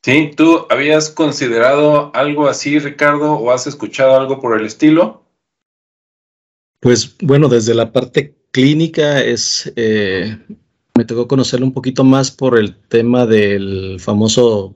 [0.02, 0.30] ¿Sí?
[0.34, 5.24] ¿Tú habías considerado algo así, Ricardo, o has escuchado algo por el estilo?
[6.80, 10.38] Pues bueno, desde la parte clínica es, eh,
[11.00, 14.74] me tocó conocerlo un poquito más por el tema del famoso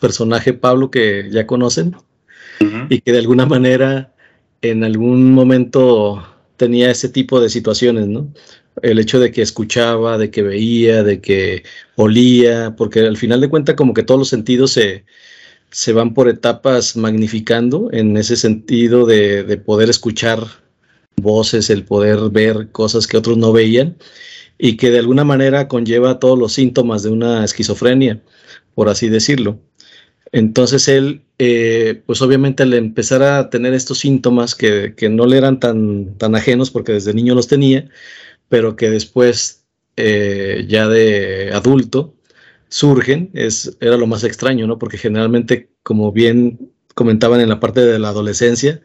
[0.00, 1.96] personaje Pablo que ya conocen
[2.90, 4.12] y que de alguna manera
[4.60, 6.22] en algún momento
[6.58, 8.30] tenía ese tipo de situaciones, ¿no?
[8.82, 11.62] El hecho de que escuchaba, de que veía, de que
[11.96, 15.06] olía, porque al final de cuentas como que todos los sentidos se,
[15.70, 20.46] se van por etapas magnificando en ese sentido de, de poder escuchar
[21.16, 23.96] voces, el poder ver cosas que otros no veían
[24.58, 28.22] y que de alguna manera conlleva todos los síntomas de una esquizofrenia,
[28.74, 29.60] por así decirlo.
[30.32, 35.60] Entonces él, eh, pues obviamente al empezar a tener estos síntomas que, no le eran
[35.60, 37.88] tan, tan ajenos porque desde niño los tenía,
[38.48, 39.64] pero que después
[39.96, 42.14] eh, ya de adulto
[42.68, 44.78] surgen, es, era lo más extraño, ¿no?
[44.78, 48.80] Porque generalmente, como bien comentaban en la parte de la adolescencia,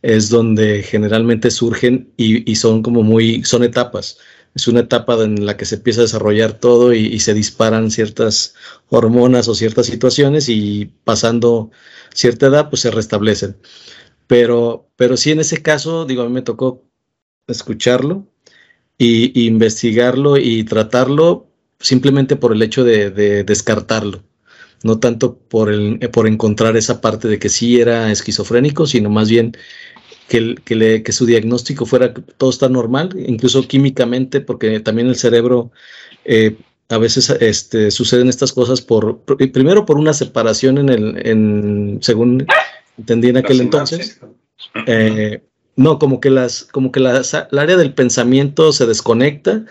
[0.00, 4.18] es donde generalmente surgen y, y son como muy, son etapas
[4.58, 8.54] es una etapa en la que se empieza a desarrollar todo y, se disparan ciertas
[8.88, 11.70] hormonas o ciertas situaciones y pasando
[12.12, 13.56] cierta edad, pues se restablecen.
[14.26, 16.82] Pero, pero sí en ese caso, digo, a mí me tocó
[17.46, 18.26] escucharlo
[18.98, 21.46] y, investigarlo y tratarlo
[21.78, 23.10] simplemente por el hecho de,
[23.44, 24.24] descartarlo
[24.82, 29.28] no tanto por, el, por encontrar esa parte de que sí era esquizofrénico, sino más
[29.28, 29.56] bien
[30.28, 35.16] que, que, le, que, su diagnóstico fuera todo está normal, incluso químicamente, porque también el
[35.16, 35.70] cerebro
[36.24, 36.56] eh,
[36.88, 42.46] a veces este, suceden estas cosas por, primero por una separación en el, en, según
[42.96, 44.20] entendí en aquel entonces.
[44.86, 45.42] Eh,
[45.76, 49.64] no, como que las, como que las, el área del pensamiento se desconecta,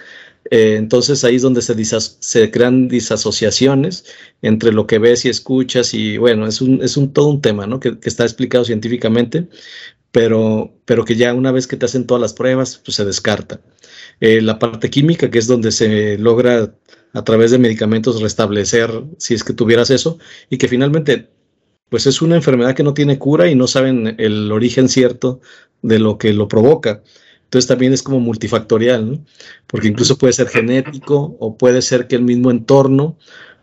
[0.49, 4.05] eh, entonces ahí es donde se, se crean disasociaciones
[4.41, 7.67] entre lo que ves y escuchas y bueno, es un, es un todo un tema,
[7.67, 7.79] ¿no?
[7.79, 9.47] Que, que, está explicado científicamente,
[10.17, 13.62] pero, pero que ya una vez que te hacen todas las pruebas, pues se descarta.
[14.19, 16.73] Eh, la parte química, que es donde se logra
[17.13, 20.17] a través de medicamentos restablecer, si es que tuvieras eso,
[20.49, 21.30] y que finalmente,
[21.89, 25.39] pues es una enfermedad que no tiene cura y no saben el origen cierto
[25.84, 27.03] de lo que lo provoca.
[27.43, 29.25] Entonces también es como multifactorial, ¿no?
[29.67, 33.19] porque incluso puede ser genético o puede ser que el mismo entorno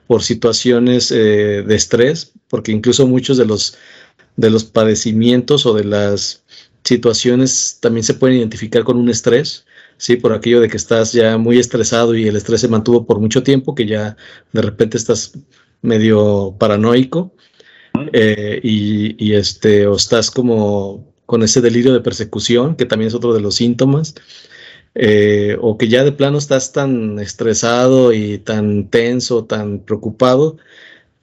[0.06, 3.76] por situaciones eh, de estrés, porque incluso muchos de los
[4.36, 6.44] de los padecimientos o de las
[6.84, 9.64] situaciones también se pueden identificar con un estrés,
[9.96, 10.16] ¿sí?
[10.16, 13.42] Por aquello de que estás ya muy estresado y el estrés se mantuvo por mucho
[13.42, 14.16] tiempo, que ya
[14.52, 15.32] de repente estás
[15.82, 17.34] medio paranoico
[18.12, 23.32] eh, y, este, o estás como con ese delirio de persecución, que también es otro
[23.32, 24.14] de los síntomas.
[24.96, 30.56] Eh, o que ya de plano estás tan estresado y tan tenso, tan preocupado,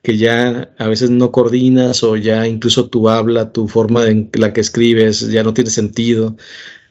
[0.02, 4.54] que ya a veces no coordinas o ya incluso tu habla, tu forma en la
[4.54, 6.36] que escribes ya no tiene sentido.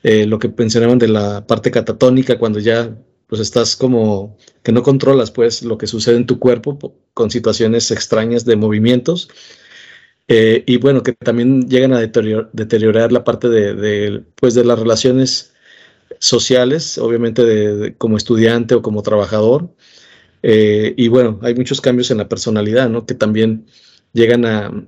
[0.03, 2.97] Eh, lo que mencionaban de la parte catatónica, cuando ya
[3.27, 7.91] pues estás como que no controlas pues lo que sucede en tu cuerpo con situaciones
[7.91, 9.29] extrañas de movimientos.
[10.29, 15.53] Eh, y bueno, que también llegan a deteriorar, la parte de, pues de las relaciones
[16.21, 19.75] sociales, obviamente de, como estudiante o como trabajador,
[20.43, 23.07] eh, y bueno, hay muchos cambios en la personalidad, ¿no?
[23.07, 23.67] Que también
[24.13, 24.87] llegan a,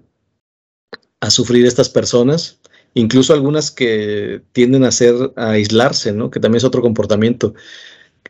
[1.20, 2.60] a sufrir estas personas,
[2.94, 6.30] incluso algunas que tienden a ser, a aislarse, ¿no?
[6.30, 7.54] Que también es otro comportamiento.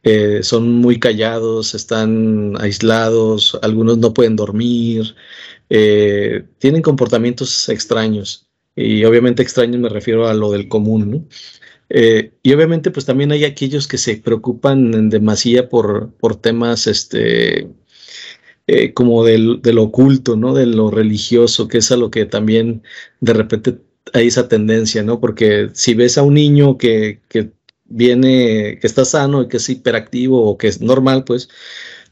[0.05, 5.15] Eh, son muy callados, están aislados, algunos no pueden dormir,
[5.71, 8.49] eh, tienen comportamientos extraños.
[8.75, 11.25] Y obviamente extraños me refiero a lo del común, ¿no?
[11.95, 16.87] Eh, y obviamente, pues también hay aquellos que se preocupan en demasía por, por temas
[16.87, 17.69] este,
[18.67, 20.55] eh, como del, lo oculto, ¿no?
[20.55, 22.83] De lo religioso, que es a lo que también
[23.21, 23.79] de repente
[24.15, 25.21] hay esa tendencia, ¿no?
[25.21, 27.51] Porque si ves a un niño que, que
[27.85, 31.51] viene, que está sano y que es hiperactivo o que es normal, pues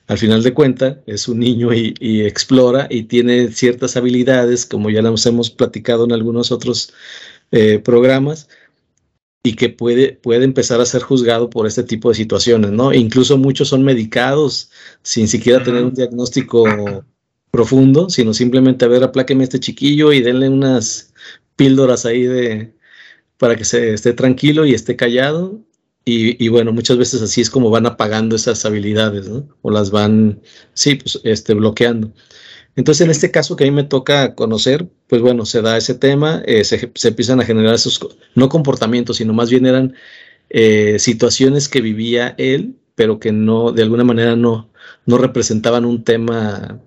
[0.08, 4.90] al final de cuentas es un niño y, y, explora y tiene ciertas habilidades, como
[4.90, 6.92] ya las hemos platicado en algunos otros
[7.52, 8.48] eh, programas,
[9.42, 12.92] y que puede, puede empezar a ser juzgado por este tipo de situaciones, ¿no?
[12.92, 14.70] Incluso muchos son medicados
[15.02, 16.64] sin siquiera tener un diagnóstico
[17.50, 21.12] profundo, sino simplemente, a ver, apláqueme este chiquillo y denle unas
[21.56, 22.74] píldoras ahí de
[23.38, 25.60] para que se esté tranquilo y esté callado.
[26.04, 29.46] Y, bueno, muchas veces así es como van apagando esas habilidades, ¿no?
[29.62, 30.42] O las van,
[30.74, 32.12] sí, pues, este, bloqueando.
[32.74, 35.94] Entonces, en este caso que a mí me toca conocer, pues bueno, se da ese
[35.94, 38.00] tema, eh, se, empiezan a generar esos,
[38.36, 39.94] no comportamientos, sino más bien eran
[40.50, 44.70] eh, situaciones que vivía él, pero que no, de alguna manera no,
[45.06, 46.80] no representaban un tema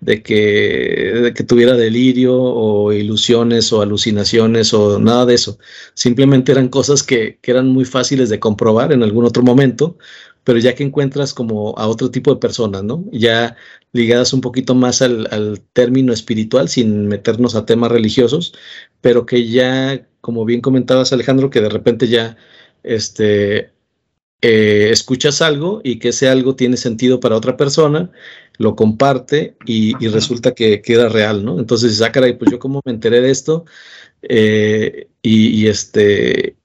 [0.00, 5.56] de que, que tuviera delirio o ilusiones o alucinaciones o nada de eso.
[5.94, 9.96] Simplemente eran cosas que, que eran muy fáciles de comprobar en algún otro momento,
[10.50, 13.04] pero ya que encuentras como a otro tipo de personas, ¿no?
[13.12, 13.56] Ya
[13.92, 18.52] ligadas un poquito más al, al, término espiritual, sin meternos a temas religiosos,
[19.00, 22.36] pero que ya, como bien comentabas Alejandro, que de repente ya
[22.82, 23.70] este,
[24.42, 28.10] eh, escuchas algo y que ese algo tiene sentido para otra persona,
[28.58, 31.60] lo comparte y, resulta que queda real, ¿no?
[31.60, 33.66] Entonces, ah, caray, pues yo cómo me enteré de esto
[34.22, 36.56] eh, y, este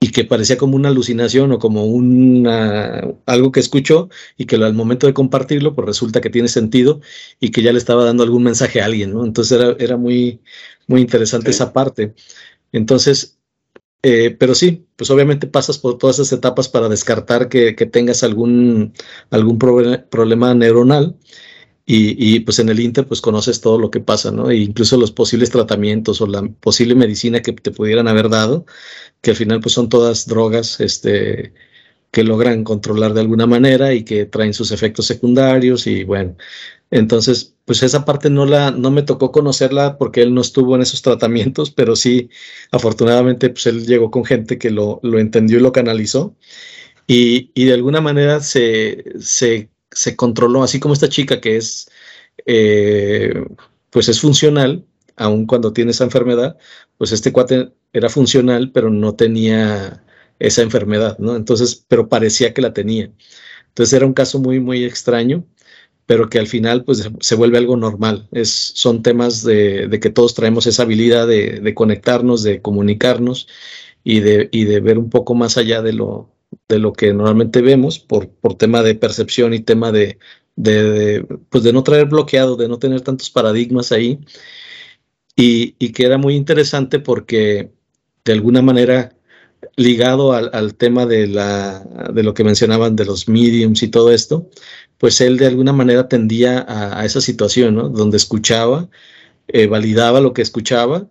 [0.00, 4.74] y que parecía como una alucinación o como una algo que escuchó y que al
[4.74, 7.00] momento de compartirlo, pues resulta que tiene sentido
[7.40, 9.24] y que ya le estaba dando algún mensaje a alguien, ¿no?
[9.24, 10.40] Entonces era, era muy,
[10.86, 12.14] muy interesante esa parte.
[12.72, 13.38] Entonces,
[14.02, 18.94] eh, pero sí, pues obviamente pasas por todas esas etapas para descartar que, tengas algún,
[19.30, 21.16] algún problema neuronal
[21.90, 24.50] y, pues en el Inter pues conoces todo lo que pasa, ¿no?
[24.50, 28.66] E incluso los posibles tratamientos o la posible medicina que te pudieran haber dado,
[29.22, 31.54] que al final pues son todas drogas este,
[32.10, 36.36] que logran controlar de alguna manera y que traen sus efectos secundarios y bueno,
[36.90, 40.82] entonces, pues esa parte no la, no me tocó conocerla porque él no estuvo en
[40.82, 42.30] esos tratamientos, pero sí,
[42.70, 46.34] afortunadamente, pues él llegó con gente que lo, lo entendió y lo canalizó.
[47.06, 51.90] Y, y de alguna manera se, se, se, controló, así como esta chica que es,
[52.46, 53.44] eh,
[53.90, 54.84] pues es funcional,
[55.16, 56.56] aun cuando tiene esa enfermedad,
[56.98, 60.04] pues este cuate era funcional, pero no tenía
[60.38, 61.36] esa enfermedad, ¿no?
[61.36, 63.12] Entonces, pero parecía que la tenía.
[63.68, 65.44] Entonces era un caso muy, muy extraño
[66.08, 68.28] pero que al final pues se vuelve algo normal.
[68.32, 73.46] Es, son temas de, que todos traemos esa habilidad de, conectarnos, de comunicarnos
[74.04, 76.30] y de, y de, ver un poco más allá de lo,
[76.68, 80.18] de lo que normalmente vemos por, por tema de percepción y tema de,
[81.50, 84.20] pues de no traer bloqueado, de no tener tantos paradigmas ahí.
[85.36, 87.70] Y, y que era muy interesante porque
[88.24, 89.14] de alguna manera
[89.76, 94.10] ligado al, al, tema de, la, de lo que mencionaban de los mediums y todo
[94.12, 94.50] esto,
[94.98, 97.88] pues él de alguna manera tendía a, esa situación, ¿no?
[97.88, 98.88] Donde escuchaba,
[99.48, 101.08] eh, validaba lo que escuchaba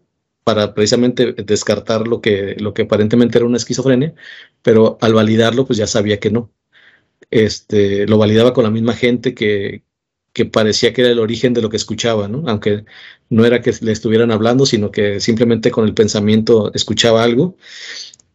[0.48, 4.14] para precisamente descartar lo que, lo que aparentemente era una esquizofrenia,
[4.62, 6.54] pero al validarlo, pues ya sabía que no.
[7.32, 9.84] Este, lo validaba con la misma gente que,
[10.32, 12.46] que parecía que era el origen de lo que escuchaba, ¿no?
[12.48, 12.86] Aunque
[13.30, 17.58] no era que le estuvieran hablando, sino que simplemente con el pensamiento escuchaba algo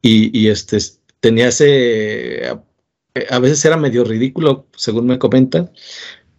[0.02, 0.76] y, y este,
[1.20, 2.42] tenía ese
[3.30, 5.70] a veces era medio ridículo, según me comentan,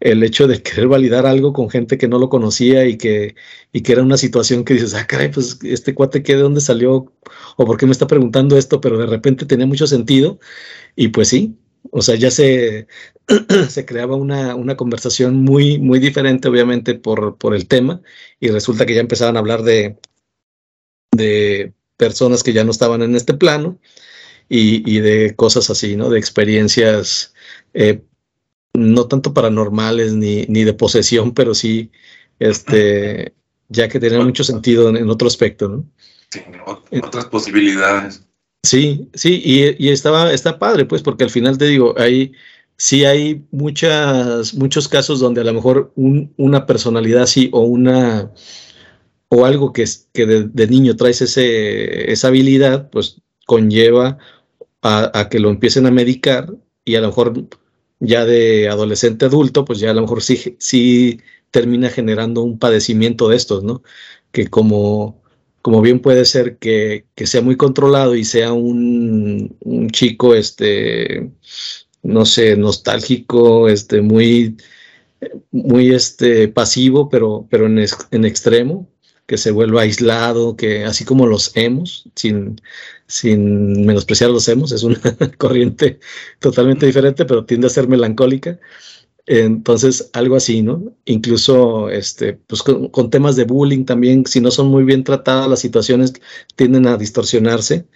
[0.03, 3.35] el hecho de querer validar algo con gente que no lo conocía y que,
[3.71, 6.59] y que era una situación que dices, ah, caray, pues este cuate, ¿qué de dónde
[6.59, 7.13] salió?
[7.55, 8.81] ¿O por qué me está preguntando esto?
[8.81, 10.39] Pero de repente tenía mucho sentido
[10.97, 11.57] y pues sí,
[11.91, 12.87] o sea, ya se,
[13.69, 18.01] se creaba una, una, conversación muy, muy diferente, obviamente, por, por el tema
[18.41, 19.97] y resulta que ya empezaban a hablar de,
[21.11, 23.79] de personas que ya no estaban en este plano
[24.49, 26.09] y, de cosas así, ¿no?
[26.09, 27.33] De experiencias
[27.73, 28.03] eh,
[28.73, 31.91] no tanto paranormales ni, ni, de posesión, pero sí,
[32.39, 33.33] este,
[33.69, 35.85] ya que tienen mucho sentido en, otro aspecto, ¿no?
[36.31, 36.41] Sí,
[37.01, 38.25] otras posibilidades.
[38.63, 42.31] Sí, sí, y, y, estaba, está padre, pues, porque al final te digo, hay,
[42.77, 48.31] sí hay muchas, muchos casos donde a lo mejor una personalidad así o una
[49.29, 54.19] o algo que, que de, de, niño traes ese, esa habilidad, pues conlleva
[54.83, 56.53] a, que lo empiecen a medicar
[56.85, 57.47] y a lo mejor
[58.03, 63.29] ya de adolescente adulto, pues ya a lo mejor sí, sí termina generando un padecimiento
[63.29, 63.81] de estos, ¿no?
[64.31, 65.21] Que como,
[65.61, 71.31] como bien puede ser que, que sea muy controlado y sea un, un, chico, este,
[72.03, 74.57] no sé, nostálgico, este, muy,
[75.51, 78.89] muy este, pasivo, pero, pero en, en extremo,
[79.25, 82.59] que se vuelva aislado, que así como los hemos, sin,
[83.07, 84.99] sin menospreciar los hemos, es una
[85.37, 85.99] corriente
[86.39, 88.59] totalmente diferente, pero tiende a ser melancólica.
[89.25, 90.93] Entonces, algo así, ¿no?
[91.05, 95.59] Incluso este, pues con, temas de bullying también, si no son muy bien tratadas las
[95.59, 96.13] situaciones,
[96.55, 97.87] tienden a distorsionarse.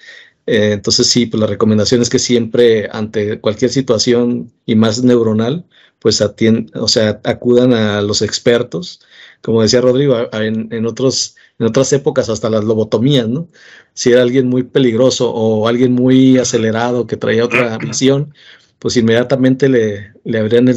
[0.46, 5.66] Eh, entonces sí, pues la recomendación es que siempre ante cualquier situación y más neuronal,
[6.00, 9.02] pues o sea, acudan a los expertos.
[9.42, 13.48] Como decía Rodrigo, en, otros, en otras épocas hasta las lobotomías, ¿no?
[13.94, 18.34] Si era alguien muy peligroso o alguien muy acelerado que traía otra visión,
[18.80, 20.68] pues inmediatamente le, le abrían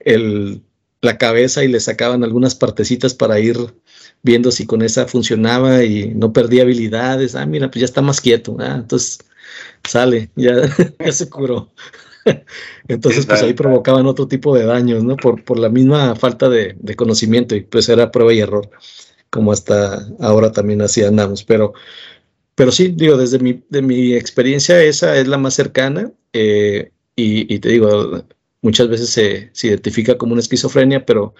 [0.00, 0.62] el,
[1.00, 3.56] la cabeza y le sacaban algunas partecitas para ir
[4.22, 7.34] viendo si con esa funcionaba y no perdía habilidades.
[7.34, 8.56] Ah, mira, pues ya está más quieto.
[8.58, 9.18] Ah, entonces
[9.84, 10.54] sale, ya,
[10.98, 11.72] ya se curó.
[12.88, 15.16] Entonces, pues ahí provocaban otro tipo de daños, ¿no?
[15.16, 18.70] Por, por la misma falta de, de, conocimiento y pues era prueba y error,
[19.30, 21.44] como hasta ahora también así andamos.
[21.44, 21.74] Pero,
[22.54, 27.52] pero sí, digo, desde mi, de mi experiencia esa es la más cercana eh, y,
[27.52, 28.24] y, te digo,
[28.62, 31.34] muchas veces se, se identifica como una esquizofrenia, pero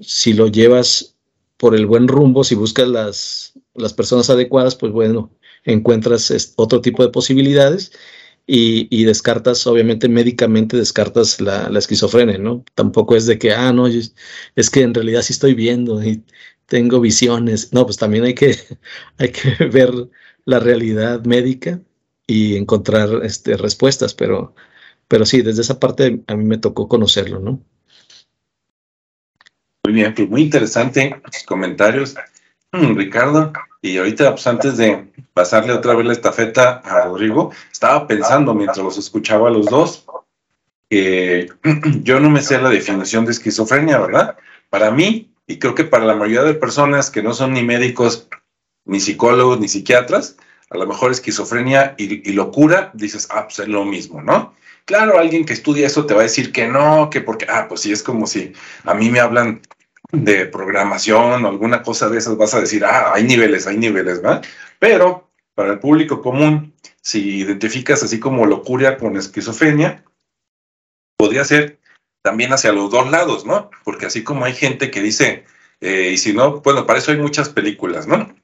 [0.00, 1.16] si lo llevas
[1.56, 5.30] por el buen rumbo, si buscas las, las personas adecuadas, pues bueno,
[5.64, 7.92] encuentras otro tipo de posibilidades
[8.50, 12.64] y, y descartas, obviamente médicamente descartas la, esquizofrenia, ¿no?
[12.74, 16.24] Tampoco es de que, ah, no, es que en realidad sí estoy viendo y
[16.66, 17.72] tengo visiones.
[17.74, 18.56] No, pues también hay que,
[19.18, 19.92] hay que ver
[20.46, 21.80] la realidad médica
[22.26, 24.54] y encontrar este, respuestas, pero,
[25.08, 27.62] pero sí, desde esa parte a mí me tocó conocerlo, ¿no?
[29.84, 32.14] Muy bien, pues muy interesante sus comentarios,
[32.72, 33.52] Ricardo.
[33.80, 38.78] Y ahorita, pues antes de pasarle otra vez la estafeta a Rodrigo, estaba pensando mientras
[38.78, 40.04] los escuchaba a los dos,
[40.90, 41.48] que
[42.02, 44.36] yo no me sé la definición de esquizofrenia, ¿verdad?
[44.70, 48.28] Para mí, y creo que para la mayoría de personas que no son ni médicos,
[48.84, 50.36] ni psicólogos, ni psiquiatras,
[50.70, 54.54] a lo mejor esquizofrenia y, locura, dices, ah, pues es lo mismo, ¿no?
[54.84, 57.82] Claro, alguien que estudia eso te va a decir que no, que porque, ah, pues
[57.82, 58.52] sí, es como si
[58.84, 59.60] a mí me hablan
[60.12, 64.22] de programación o alguna cosa de esas, vas a decir, ah, hay niveles, hay niveles,
[64.22, 64.44] ¿verdad?
[64.78, 70.04] Pero para el público común, si identificas así como locura con esquizofrenia,
[71.18, 71.78] podría ser
[72.22, 73.70] también hacia los dos lados, ¿no?
[73.84, 75.44] Porque así como hay gente que dice,
[75.80, 78.34] eh, y si no, bueno, para eso hay muchas películas, ¿no?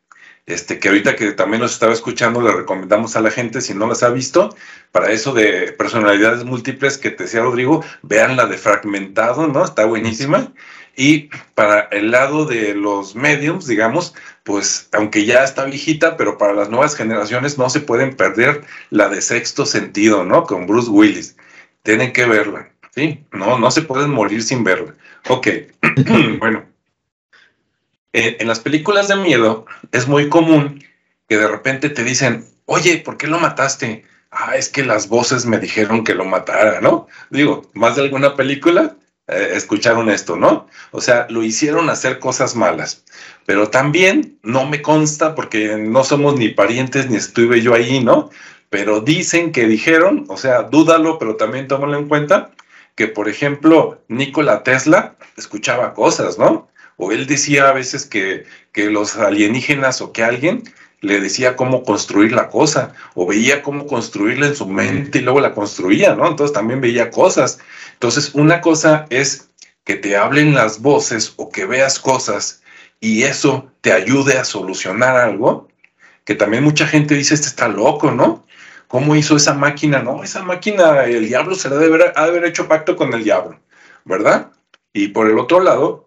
[0.47, 3.86] Este, que ahorita que también los estaba escuchando, le recomendamos a la gente, si no
[3.86, 4.55] las ha visto,
[4.92, 9.64] para eso de personalidades múltiples que te decía Rodrigo, vean la de fragmentado, ¿no?
[9.64, 10.53] Está buenísima.
[10.97, 14.14] Y para el lado de los mediums, digamos,
[14.45, 19.09] pues aunque ya está viejita, pero para las nuevas generaciones no se pueden perder la
[19.09, 20.45] de sexto sentido, ¿no?
[20.45, 21.36] Con Bruce Willis.
[21.82, 23.24] Tienen que verla, ¿sí?
[23.32, 24.95] No, no se pueden morir sin verla.
[25.28, 25.49] Ok,
[26.38, 26.74] bueno.
[28.15, 30.83] En las películas de miedo es muy común
[31.29, 34.05] que de repente te dicen, oye, ¿por qué lo mataste?
[34.31, 37.07] Ah, es que las voces me dijeron que lo matara, ¿no?
[37.31, 38.97] Digo, más de alguna película
[39.27, 40.67] eh, escucharon esto, ¿no?
[40.91, 43.05] O sea, lo hicieron hacer cosas malas.
[43.47, 48.31] Pero también no me consta porque no somos ni parientes ni estuve yo ahí, ¿no?
[48.71, 52.51] Pero dicen que dijeron, o sea, dúdalo, pero también tómalo en cuenta,
[52.97, 56.69] que por ejemplo, Nikola Tesla escuchaba cosas, ¿no?
[56.97, 60.62] O él decía a veces que, que los alienígenas o que alguien
[61.05, 65.40] le decía cómo construir la cosa, o veía cómo construirla en su mente y luego
[65.40, 66.26] la construía, ¿no?
[66.26, 67.59] Entonces también veía cosas.
[67.92, 69.51] Entonces, una cosa es
[69.84, 72.62] que te hablen las voces o que veas cosas
[73.01, 75.68] y eso te ayude a solucionar algo,
[76.24, 78.47] que también mucha gente dice, este está loco, ¿no?
[78.88, 80.03] ¿Cómo hizo esa máquina?
[80.03, 83.61] No, esa máquina, el diablo se la debe haber, haber hecho pacto con el diablo,
[84.05, 84.53] ¿verdad?
[84.92, 86.04] Y por el otro lado,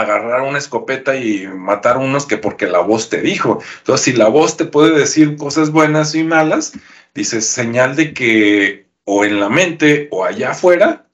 [0.00, 3.60] agarrar una escopeta y matar unos que porque la voz te dijo.
[3.78, 6.72] Entonces, si la voz te puede decir cosas buenas y malas,
[7.14, 11.06] dices señal de que o en la mente o allá afuera,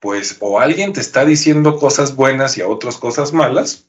[0.00, 3.88] pues o alguien te está diciendo cosas buenas y a otras cosas malas,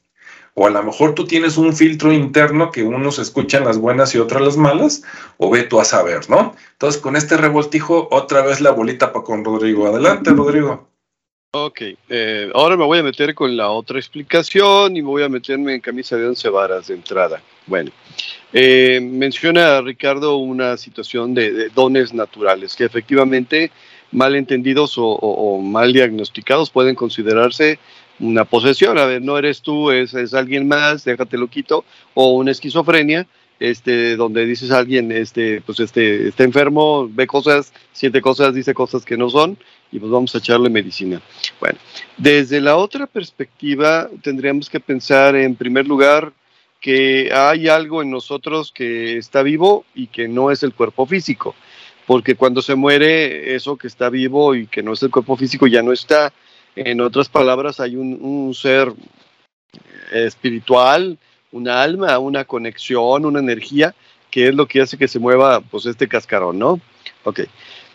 [0.54, 4.18] o a lo mejor tú tienes un filtro interno que unos escuchan las buenas y
[4.18, 5.02] otras las malas,
[5.38, 6.54] o ve tú a saber, ¿no?
[6.72, 9.86] Entonces, con este revoltijo, otra vez la bolita para con Rodrigo.
[9.86, 10.88] Adelante, Rodrigo.
[11.58, 11.80] Ok,
[12.10, 15.80] eh, ahora me voy a meter con la otra explicación y voy a meterme en
[15.80, 17.40] camisa de once varas de entrada.
[17.66, 17.92] Bueno,
[18.52, 23.70] eh, menciona Ricardo una situación de, dones naturales que efectivamente
[24.12, 27.78] mal entendidos o, mal diagnosticados pueden considerarse
[28.20, 28.98] una posesión.
[28.98, 33.26] A ver, no eres tú, es, es alguien más, déjate lo quito, o una esquizofrenia,
[33.60, 38.74] este, donde dices a alguien, este, pues este, está enfermo, ve cosas, siente cosas, dice
[38.74, 39.56] cosas que no son,
[39.92, 41.20] y pues vamos a echarle medicina.
[41.60, 41.78] Bueno,
[42.16, 46.32] desde la otra perspectiva tendríamos que pensar en primer lugar
[46.80, 51.54] que hay algo en nosotros que está vivo y que no es el cuerpo físico,
[52.06, 55.66] porque cuando se muere eso que está vivo y que no es el cuerpo físico
[55.66, 56.32] ya no está.
[56.76, 58.92] En otras palabras, hay un, un ser
[60.12, 61.18] espiritual,
[61.52, 63.94] una alma, una conexión, una energía
[64.30, 66.80] que es lo que hace que se mueva pues este cascarón, ¿no?
[67.24, 67.40] Ok.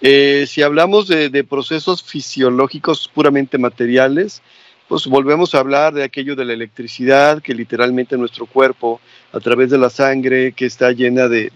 [0.02, 4.42] Eh, si hablamos de, procesos fisiológicos puramente materiales,
[4.88, 9.00] pues volvemos a hablar de aquello de la electricidad, que literalmente nuestro cuerpo,
[9.32, 11.52] a través de la sangre, que está llena de,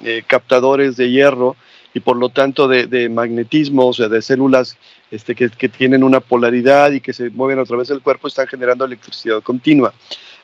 [0.00, 1.56] eh, captadores de hierro
[1.92, 4.78] y por lo tanto de, magnetismo, o sea, de células
[5.10, 8.84] este, que, tienen una polaridad y que se mueven a través del cuerpo, están generando
[8.84, 9.92] electricidad continua.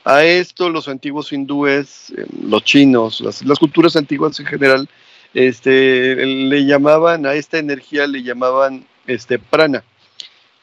[0.03, 4.89] A esto los antiguos hindúes, eh, los chinos, las, las culturas antiguas en general,
[5.33, 9.83] este, le llamaban a esta energía, le llamaban este, prana.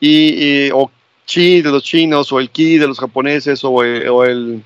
[0.00, 0.90] Y, o
[1.24, 4.62] chi de los chinos, o el ki de los japoneses, o, o el...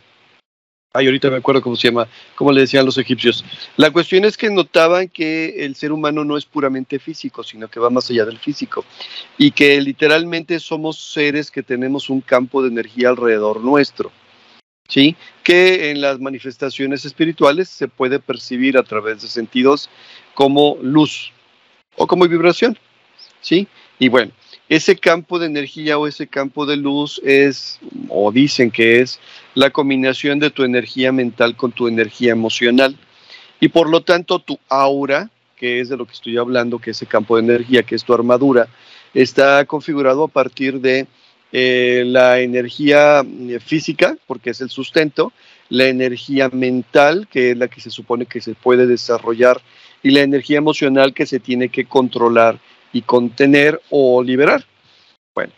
[0.92, 3.44] Ay, ahorita me acuerdo cómo se llama, cómo le decían los egipcios.
[3.76, 7.78] La cuestión es que notaban que el ser humano no es puramente físico, sino que
[7.78, 8.84] va más allá del físico.
[9.38, 14.11] Y que literalmente somos seres que tenemos un campo de energía alrededor nuestro.
[14.91, 15.16] ¿Sí?
[15.43, 19.88] que en las manifestaciones espirituales se puede percibir a través de sentidos
[20.34, 21.32] como luz
[21.97, 22.76] o como vibración.
[23.41, 23.66] ¿sí?
[23.99, 24.32] Y bueno,
[24.68, 27.78] ese campo de energía o ese campo de luz es,
[28.09, 29.18] o dicen que es,
[29.55, 32.97] la combinación de tu energía mental con tu energía emocional.
[33.61, 37.07] Y por lo tanto, tu aura, que es de lo que estoy hablando, que ese
[37.07, 38.68] campo de energía, que es tu armadura,
[39.12, 41.07] está configurado a partir de
[41.53, 45.32] eh, la energía eh, física, porque es el sustento,
[45.68, 49.61] la energía mental, que es la que se supone que se puede desarrollar,
[50.03, 52.59] y la energía emocional que se tiene que controlar
[52.92, 54.64] y contener o liberar.
[55.34, 55.53] Bueno,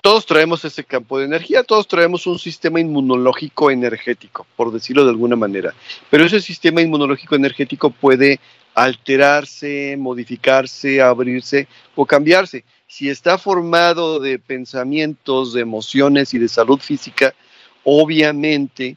[0.00, 5.10] todos traemos ese campo de energía, todos traemos un sistema inmunológico energético, por decirlo de
[5.10, 5.74] alguna manera,
[6.08, 8.40] pero ese sistema inmunológico energético puede
[8.82, 16.80] alterarse, modificarse, abrirse o cambiarse si está formado de pensamientos, de emociones y de salud
[16.80, 17.34] física,
[17.84, 18.96] obviamente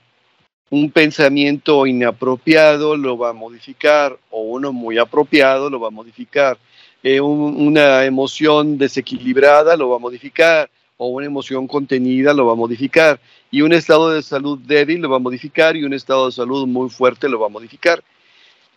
[0.70, 6.58] un pensamiento inapropiado lo va a modificar o uno muy apropiado lo va a modificar.
[7.04, 12.56] Eh, una emoción desequilibrada lo va a modificar o una emoción contenida lo va a
[12.56, 13.20] modificar
[13.50, 16.66] y un estado de salud débil lo va a modificar y un estado de salud
[16.68, 18.02] muy fuerte lo va a modificar.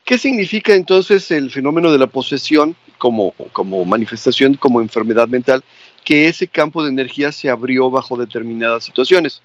[0.05, 5.65] ¿Qué significa entonces el fenómeno de la posesión como, como manifestación, como enfermedad mental?
[6.05, 9.43] Que ese campo de energía se abrió bajo determinadas situaciones.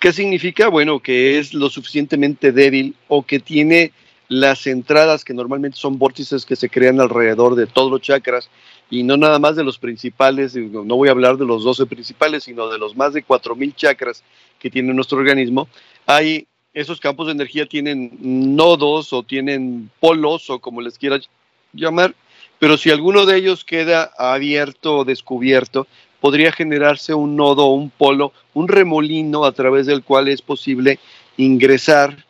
[0.00, 0.68] ¿Qué significa?
[0.68, 3.92] Bueno, que es lo suficientemente débil o que tiene
[4.28, 8.50] las entradas que normalmente son vórtices que se crean alrededor de todos los chakras
[8.90, 12.44] y no nada más de los principales, no voy a hablar de los 12 principales,
[12.44, 14.22] sino de los más de 4.000 chakras
[14.58, 15.68] que tiene nuestro organismo,
[16.06, 16.46] hay
[16.80, 21.28] esos campos de energía tienen nodos o tienen polos o como les quieras
[21.72, 22.14] llamar,
[22.60, 25.88] pero si alguno de ellos queda abierto o descubierto,
[26.20, 31.00] podría generarse un nodo o un polo, un remolino a través del cual es posible
[31.36, 32.24] ingresar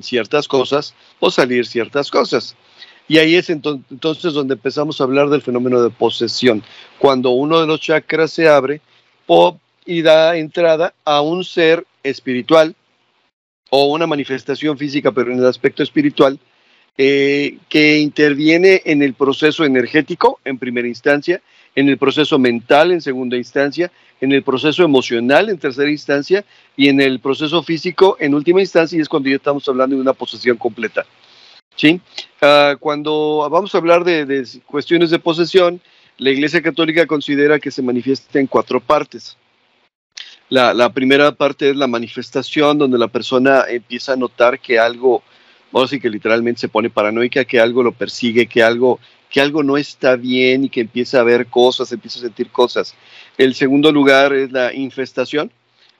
[0.00, 2.56] ciertas cosas o salir ciertas cosas.
[3.06, 6.62] Y ahí es entonces donde empezamos a hablar del fenómeno de posesión,
[6.98, 8.80] cuando uno de los chakras se abre
[9.84, 12.74] y da entrada a un ser espiritual
[13.70, 16.38] o una manifestación física, pero en el aspecto espiritual,
[16.96, 21.40] eh, que interviene en el proceso energético en primera instancia,
[21.76, 26.44] en el proceso mental en segunda instancia, en el proceso emocional en tercera instancia
[26.76, 30.02] y en el proceso físico en última instancia y es cuando ya estamos hablando de
[30.02, 31.06] una posesión completa.
[31.76, 32.00] ¿Sí?
[32.42, 35.80] Ah, cuando vamos a hablar de, de cuestiones de posesión,
[36.16, 39.36] la Iglesia Católica considera que se manifiesta en cuatro partes.
[40.50, 45.22] La, primera parte es la manifestación, donde la persona empieza a notar que algo,
[45.70, 49.42] vamos a decir que literalmente se pone paranoica, que algo lo persigue, que algo, que
[49.42, 52.94] algo no está bien y que empieza a ver cosas, empieza a sentir cosas.
[53.36, 55.52] El segundo lugar es la infestación,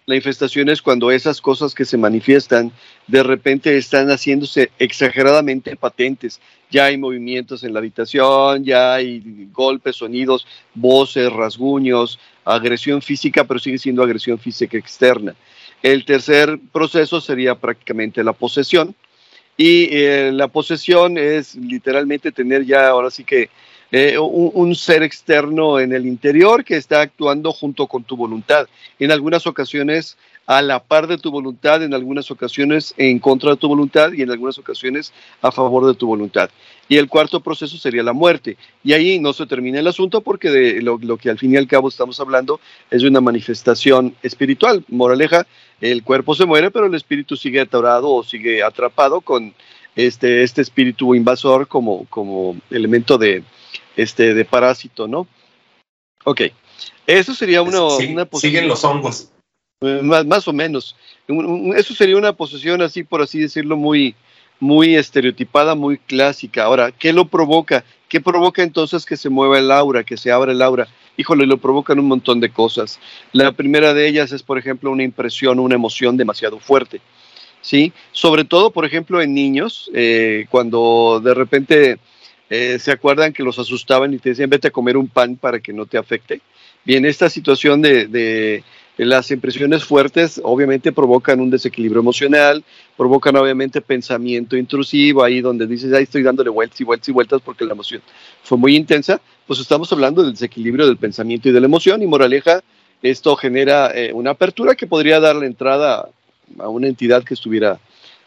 [0.07, 2.73] la infestación es cuando esas cosas que se manifiestan
[3.07, 6.41] de repente están haciéndose exageradamente patentes.
[6.71, 13.59] Ya hay movimientos en la habitación, ya hay golpes, sonidos, voces, rasguños, agresión física, pero
[13.59, 15.35] sigue siendo agresión física externa.
[15.83, 18.95] El tercer proceso sería prácticamente la posesión.
[19.57, 23.51] Y eh, la posesión es literalmente tener ya ahora sí que
[23.91, 28.69] eh, un, ser externo en el interior que está actuando junto con tu voluntad.
[28.99, 30.19] En algunas ocasiones
[30.49, 34.23] a la par de tu voluntad, en algunas ocasiones en contra de tu voluntad y
[34.23, 36.49] en algunas ocasiones a favor de tu voluntad.
[36.89, 38.57] Y el cuarto proceso sería la muerte.
[38.83, 41.69] Y ahí no se termina el asunto porque de lo, que al fin y al
[41.69, 44.83] cabo estamos hablando es de una manifestación espiritual.
[44.89, 45.47] Moraleja,
[45.83, 49.53] el cuerpo se muere, pero el espíritu sigue atorado o sigue atrapado con
[49.97, 53.45] este, este espíritu invasor como, como elemento de,
[53.97, 55.27] este, de parásito, ¿no?
[56.25, 56.41] Ok,
[57.07, 58.31] eso sería una, posibilidad.
[58.33, 59.31] Siguen los hongos.
[59.81, 60.97] Eh, más, más o menos.
[61.76, 64.16] Eso sería una posesión así, por así decirlo, muy,
[64.59, 66.64] muy estereotipada, muy clásica.
[66.64, 67.85] Ahora, ¿qué lo provoca?
[68.09, 70.89] ¿Qué provoca entonces que se mueva el aura, que se abra el aura?
[71.16, 72.99] Híjole, lo provocan un montón de cosas.
[73.33, 77.01] La primera de ellas es, por ejemplo, una impresión, una emoción demasiado fuerte.
[77.61, 77.93] ¿Sí?
[78.11, 81.99] Sobre todo, por ejemplo, en niños, eh, cuando de repente
[82.51, 85.61] eh, se acuerdan que los asustaban y te decían, vete a comer un pan para
[85.61, 86.41] que no te afecte.
[86.85, 88.64] Bien, esta situación de
[88.99, 92.65] las impresiones fuertes obviamente provocan un desequilibrio emocional,
[92.97, 97.41] provocan obviamente pensamiento intrusivo, ahí donde dices, ahí estoy dándole vueltas y vueltas y vueltas
[97.45, 98.03] porque la emoción
[98.43, 102.07] fue muy intensa, pues estamos hablando del desequilibrio del pensamiento y de la emoción y
[102.07, 102.63] moraleja,
[103.01, 106.09] esto genera eh, una apertura que podría darle entrada
[106.59, 107.79] a una entidad que estuviera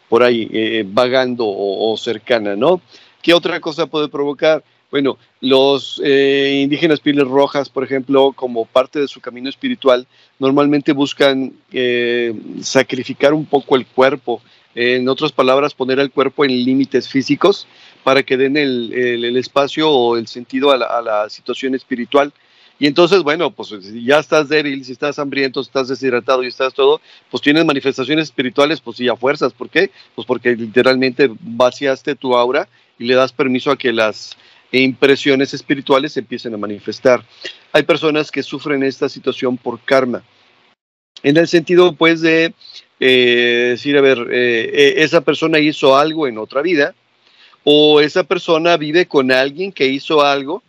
[0.08, 2.80] por ahí eh, vagando o, o cercana, ¿no?
[3.20, 4.64] ¿Qué otra cosa puede provocar?
[4.92, 10.06] Bueno, los eh, indígenas pieles rojas, por ejemplo, como parte de su camino espiritual,
[10.38, 14.42] normalmente buscan eh, sacrificar un poco el cuerpo,
[14.74, 17.66] en otras palabras, poner el cuerpo en límites físicos
[18.04, 22.30] para que den el, espacio o el sentido a la, situación espiritual.
[22.78, 23.70] Y entonces, bueno, pues
[24.04, 28.24] ya estás débil, si estás hambriento, si estás deshidratado y estás todo, pues tienes manifestaciones
[28.24, 29.54] espirituales, pues sí, a fuerzas.
[29.54, 29.90] ¿Por qué?
[30.14, 32.68] Pues porque literalmente vaciaste tu aura
[32.98, 34.36] y le das permiso a que las
[34.72, 37.22] e impresiones espirituales se empiecen a manifestar.
[37.72, 40.24] Hay personas que sufren esta situación por karma,
[41.22, 42.54] en el sentido pues de
[42.98, 46.94] eh, decir, a ver, eh, eh, esa persona hizo algo en otra vida,
[47.64, 50.62] o esa persona vive con alguien que hizo algo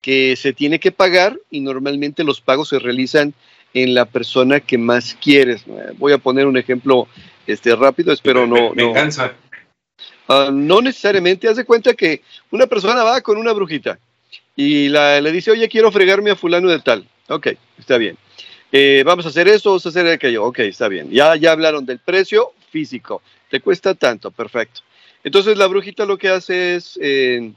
[0.00, 3.34] que se tiene que pagar y normalmente los pagos se realizan
[3.74, 5.64] en la persona que más quieres.
[5.98, 7.08] Voy a poner un ejemplo
[7.46, 8.72] este, rápido, espero no...
[8.74, 9.34] Me, cansa.
[10.28, 13.98] Ah, no necesariamente, haz de cuenta que una persona va con una brujita
[14.56, 17.06] y le dice, oye, quiero fregarme a fulano de tal.
[17.28, 17.48] Ok,
[17.78, 18.16] está bien.
[18.72, 20.44] Eh, vamos a hacer eso, vamos a hacer aquello.
[20.44, 21.10] Ok, está bien.
[21.10, 23.22] Ya, ya hablaron del precio físico.
[23.50, 24.80] Te cuesta tanto, perfecto.
[25.22, 27.52] Entonces la brujita lo que hace es eh,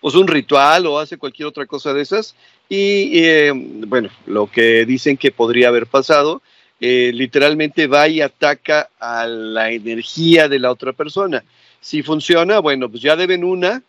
[0.00, 2.34] pues un ritual o hace cualquier otra cosa de esas.
[2.68, 6.42] Y eh, bueno, lo que dicen que podría haber pasado
[6.80, 11.42] eh, literalmente va y ataca a la energía de la otra persona.
[11.80, 13.82] Si funciona, bueno, pues ya deben una,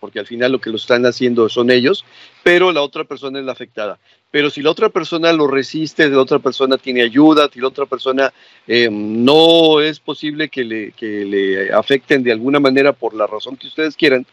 [0.00, 2.04] porque al final lo que lo están haciendo son ellos,
[2.42, 3.98] pero la otra persona es la afectada.
[4.30, 7.68] Pero si la otra persona lo resiste, si la otra persona tiene ayuda, si la
[7.68, 8.32] otra persona
[8.66, 13.56] eh, no es posible que le, que le afecten de alguna manera por la razón
[13.56, 14.26] que ustedes quieran,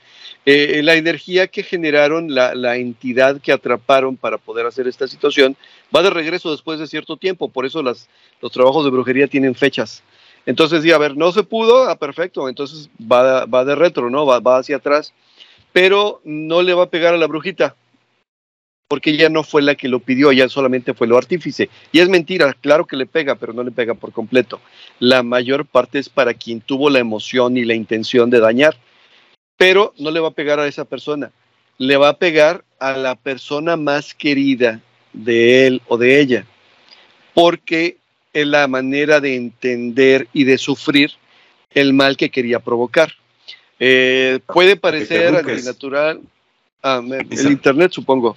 [0.47, 5.55] eh, la energía que generaron, la, entidad que atraparon para poder hacer esta situación,
[5.95, 7.49] va de regreso después de cierto tiempo.
[7.49, 8.09] Por eso las,
[8.41, 10.03] los trabajos de brujería tienen fechas.
[10.45, 14.25] Entonces, sí, a ver, no se pudo, ah, perfecto, entonces va, va de retro, ¿no?
[14.25, 15.11] Va, va hacia atrás,
[15.73, 17.75] pero no le va a pegar a la brujita,
[18.87, 21.71] porque ella no fue la que lo pidió, ella solamente fue lo artífice.
[21.91, 24.61] Y es mentira, claro que le pega, pero no le pega por completo.
[24.99, 28.77] La mayor parte es para quien tuvo la emoción y la intención de dañar
[29.57, 31.31] pero no le va a pegar a esa persona,
[31.77, 34.81] le va a pegar a la persona más querida
[35.23, 36.45] de él o de ella,
[37.33, 37.97] porque
[38.33, 41.11] es la manera de entender y de sufrir
[41.71, 43.13] el mal que quería provocar.
[43.79, 46.21] Eh, puede parecer antinatural,
[46.83, 48.35] ah, el Internet supongo,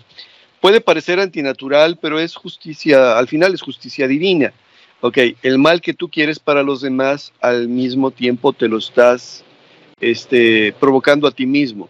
[0.60, 4.52] puede parecer antinatural, pero es justicia, al final es justicia divina.
[5.00, 9.44] Ok, el mal que tú quieres para los demás, al mismo tiempo te lo estás
[10.00, 11.88] este, provocando a ti mismo.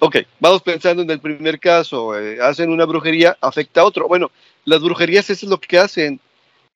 [0.00, 4.06] Ok, vamos pensando en el primer caso, eh, hacen una brujería, afecta a otro.
[4.06, 4.30] Bueno,
[4.64, 6.20] las brujerías eso es lo que hacen,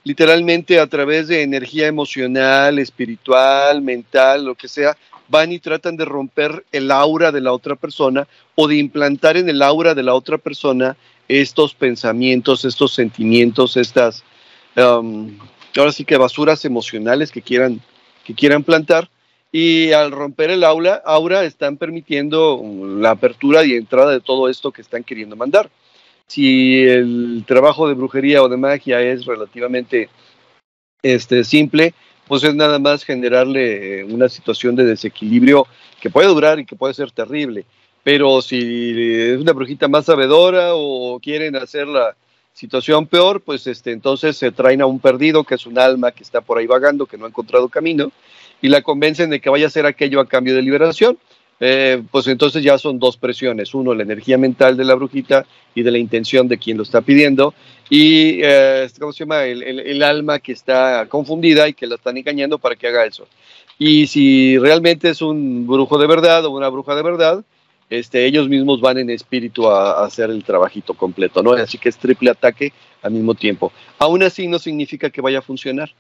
[0.03, 4.97] literalmente a través de energía emocional, espiritual, mental, lo que sea,
[5.29, 9.49] van y tratan de romper el aura de la otra persona o de implantar en
[9.49, 10.97] el aura de la otra persona
[11.29, 14.25] estos pensamientos, estos sentimientos, estas,
[14.75, 17.81] ahora sí que basuras emocionales que quieran,
[18.25, 19.09] que quieran plantar
[19.53, 22.61] y al romper el aula, aura están permitiendo
[22.99, 25.71] la apertura y entrada de todo esto que están queriendo mandar.
[26.27, 30.09] Si el trabajo de brujería o de magia es relativamente
[31.03, 31.93] este, simple,
[32.27, 35.67] pues es nada más generarle eh, una situación de desequilibrio
[36.01, 37.67] que puede durar y que puede ser terrible.
[38.03, 42.17] Pero si es una brujita más sabedora o quieren hacer la
[42.55, 46.23] situación peor, pues este, entonces se traen a un perdido, que es un alma que
[46.23, 48.11] está por ahí vagando, que no ha encontrado camino,
[48.63, 51.19] y la convencen de que vaya a hacer aquello a cambio de liberación,
[51.61, 53.75] eh, pues entonces ya son dos presiones.
[53.75, 55.45] Uno, la energía mental de la brujita
[55.75, 57.55] y de la intención de quien lo está pidiendo.
[57.91, 59.45] Y, eh, ¿cómo se llama?
[59.45, 63.27] El, alma que está confundida y que la están engañando para que haga eso.
[63.79, 67.45] Y si realmente es un brujo de verdad o una bruja de verdad,
[67.91, 71.53] este, ellos mismos van en espíritu a, hacer el trabajito completo, ¿no?
[71.53, 73.73] Así que es triple ataque al mismo tiempo.
[73.99, 75.93] Aún así no significa que vaya a funcionar,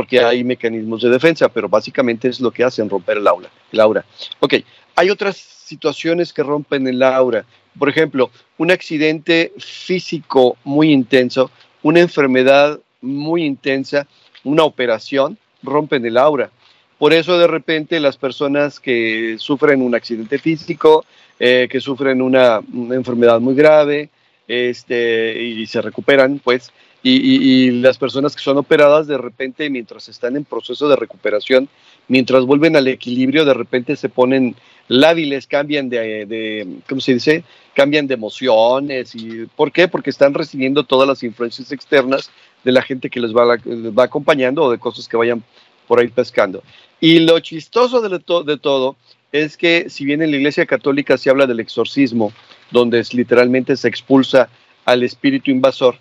[0.00, 3.50] porque hay mecanismos de defensa, pero básicamente es lo que hacen romper el aura.
[3.70, 4.02] El aura.
[4.38, 4.54] Ok,
[4.96, 7.44] hay otras situaciones que rompen el aura.
[7.78, 11.50] Por ejemplo, un accidente físico muy intenso,
[11.82, 14.06] una enfermedad muy intensa,
[14.42, 16.50] una operación, rompen el aura.
[16.98, 21.04] Por eso de repente las personas que sufren un accidente físico,
[21.38, 24.08] eh, que sufren una, enfermedad muy grave
[24.48, 26.72] este, y se recuperan, pues,
[27.02, 31.68] y, las personas que son operadas de repente mientras están en proceso de recuperación,
[32.08, 34.54] mientras vuelven al equilibrio, de repente se ponen
[34.88, 37.44] lábiles, cambian de, ¿cómo se dice?
[37.74, 39.14] Cambian de emociones.
[39.14, 39.88] Y, ¿Por qué?
[39.88, 42.30] Porque están recibiendo todas las influencias externas
[42.64, 45.42] de la gente que les va, va acompañando o de cosas que vayan
[45.86, 46.62] por ahí pescando.
[47.00, 48.96] Y lo chistoso de, de todo
[49.32, 52.32] es que si bien en la Iglesia Católica se habla del exorcismo,
[52.70, 54.48] donde literalmente se expulsa
[54.84, 55.96] al espíritu invasor,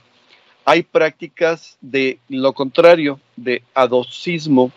[0.70, 4.72] hay prácticas de lo contrario, de adocismo,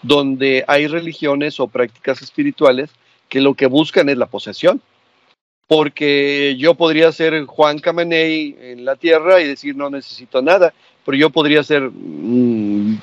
[0.00, 2.88] donde hay religiones o prácticas espirituales
[3.28, 4.80] que lo que buscan es la posesión.
[5.66, 10.72] Porque yo podría ser Juan Camaney en la tierra y decir no necesito nada,
[11.04, 12.96] pero yo podría ser mm,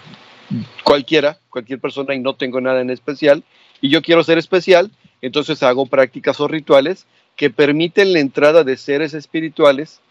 [0.84, 3.44] cualquiera, cualquier persona y no tengo nada en especial,
[3.82, 4.90] y yo quiero ser especial,
[5.22, 10.02] entonces hago prácticas o rituales que permiten la entrada de seres espirituales,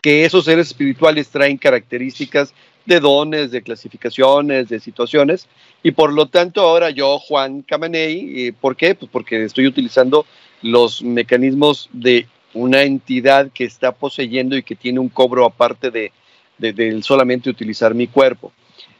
[0.00, 2.54] que esos seres espirituales traen características
[2.86, 5.48] de dones, de clasificaciones, de situaciones,
[5.82, 8.94] y por lo tanto ahora yo, Juan Camaney, ¿por qué?
[8.94, 10.24] Pues porque estoy utilizando
[10.62, 16.12] los mecanismos de una entidad que está poseyendo y que tiene un cobro aparte de,
[16.58, 18.52] de solamente utilizar mi cuerpo.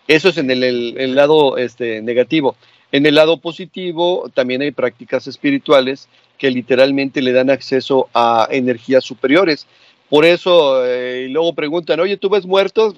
[0.09, 2.57] Eso es en el, lado este, negativo.
[2.93, 9.05] En el lado positivo también hay prácticas espirituales que literalmente le dan acceso a energías
[9.05, 9.67] superiores.
[10.09, 12.95] Por eso, eh, luego preguntan, oye, ¿tú ves muertos?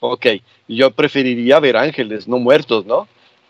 [0.00, 0.26] Ok,
[0.68, 3.06] yo preferiría ver ángeles, no muertos, ¿no?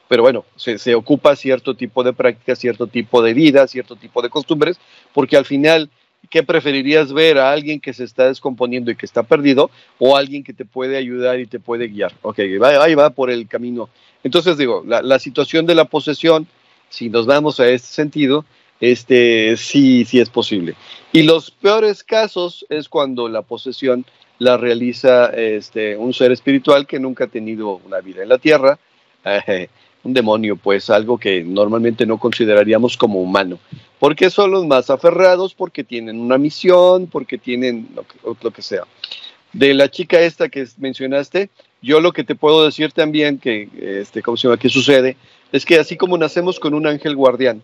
[0.08, 4.20] Pero bueno, se, se ocupa cierto tipo de prácticas, cierto tipo de vida, cierto tipo
[4.20, 4.78] de costumbres,
[5.14, 5.88] porque al final
[6.30, 10.44] ¿qué preferirías ver a alguien que se está descomponiendo y que está perdido o alguien
[10.44, 12.12] que te puede ayudar y te puede guiar?
[12.22, 12.40] Ok,
[12.80, 13.88] ahí va por el camino.
[14.24, 16.46] Entonces digo, la, situación de la posesión,
[16.88, 18.44] si nos vamos a este sentido,
[18.82, 20.74] este, sí, sí es posible.
[21.10, 24.04] Y los peores casos es cuando la posesión
[24.38, 28.78] la realiza este, un ser espiritual que nunca ha tenido una vida en la tierra,
[29.24, 29.68] eh,
[30.04, 33.58] un demonio, pues algo que normalmente no consideraríamos como humano
[34.02, 37.88] porque son los más aferrados, porque tienen una misión, porque tienen
[38.24, 38.82] lo que, sea.
[39.52, 41.50] De la chica esta que mencionaste,
[41.82, 44.58] yo lo que te puedo decir también que, este, ¿cómo se llama?
[44.58, 45.16] que sucede,
[45.52, 47.62] es que así como nacemos con un ángel guardián,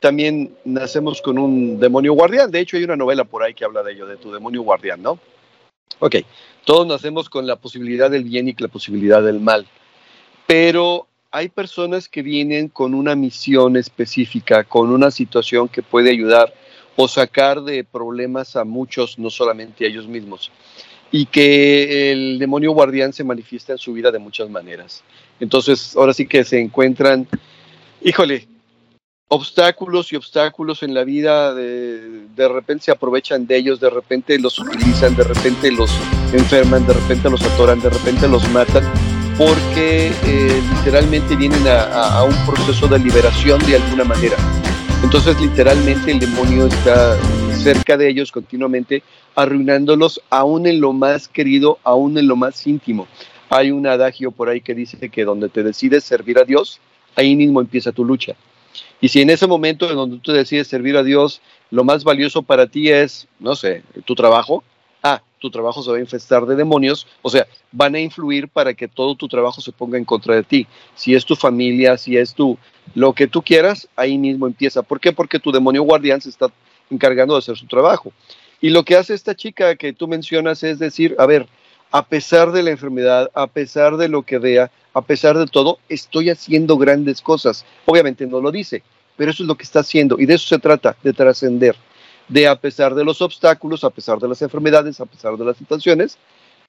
[0.00, 2.50] también nacemos con un demonio guardián.
[2.50, 5.02] De hecho, hay una novela por ahí que habla de ello, de tu demonio guardián,
[5.02, 5.18] ¿no?
[5.98, 6.16] Ok,
[6.64, 9.66] todos nacemos con la posibilidad del bien y la posibilidad del mal.
[10.46, 16.54] Pero hay personas que vienen con una misión específica, con una situación que puede ayudar
[16.96, 20.50] o sacar de problemas a muchos, no solamente a ellos mismos.
[21.10, 25.02] Y que el demonio guardián se manifiesta en su vida de muchas maneras.
[25.40, 27.26] Entonces, ahora sí que se encuentran,
[28.02, 28.46] híjole,
[29.28, 34.38] obstáculos y obstáculos en la vida, de, de, repente se aprovechan de ellos, de repente
[34.38, 35.90] los utilizan, de repente los
[36.32, 38.84] enferman, de repente los atoran, de repente los matan
[39.38, 44.36] porque eh, literalmente vienen a, un proceso de liberación de alguna manera.
[45.04, 47.16] Entonces literalmente el demonio está
[47.54, 49.04] cerca de ellos continuamente,
[49.36, 53.06] arruinándolos aún en lo más querido, aún en lo más íntimo.
[53.48, 56.80] Hay un adagio por ahí que dice que donde te decides servir a Dios,
[57.14, 58.34] ahí mismo empieza tu lucha.
[59.00, 61.40] Y si en ese momento en donde tú decides servir a Dios,
[61.70, 64.64] lo más valioso para ti es, no sé, tu trabajo,
[65.02, 68.74] ah, tu trabajo se va a infestar de demonios, o sea, van a influir para
[68.74, 70.66] que todo tu trabajo se ponga en contra de ti.
[70.94, 72.58] Si es tu familia, si es tu,
[72.94, 74.82] lo que tú quieras, ahí mismo empieza.
[74.82, 75.12] ¿Por qué?
[75.12, 76.48] Porque tu demonio guardián se está
[76.90, 78.12] encargando de hacer su trabajo.
[78.60, 81.46] Y lo que hace esta chica que tú mencionas es decir, a ver,
[81.90, 85.78] a pesar de la enfermedad, a pesar de lo que vea, a pesar de todo,
[85.88, 87.64] estoy haciendo grandes cosas.
[87.86, 88.82] Obviamente no lo dice,
[89.16, 91.76] pero eso es lo que está haciendo y de eso se trata, de trascender
[92.28, 95.56] de a pesar de los obstáculos, a pesar de las enfermedades, a pesar de las
[95.56, 96.18] situaciones,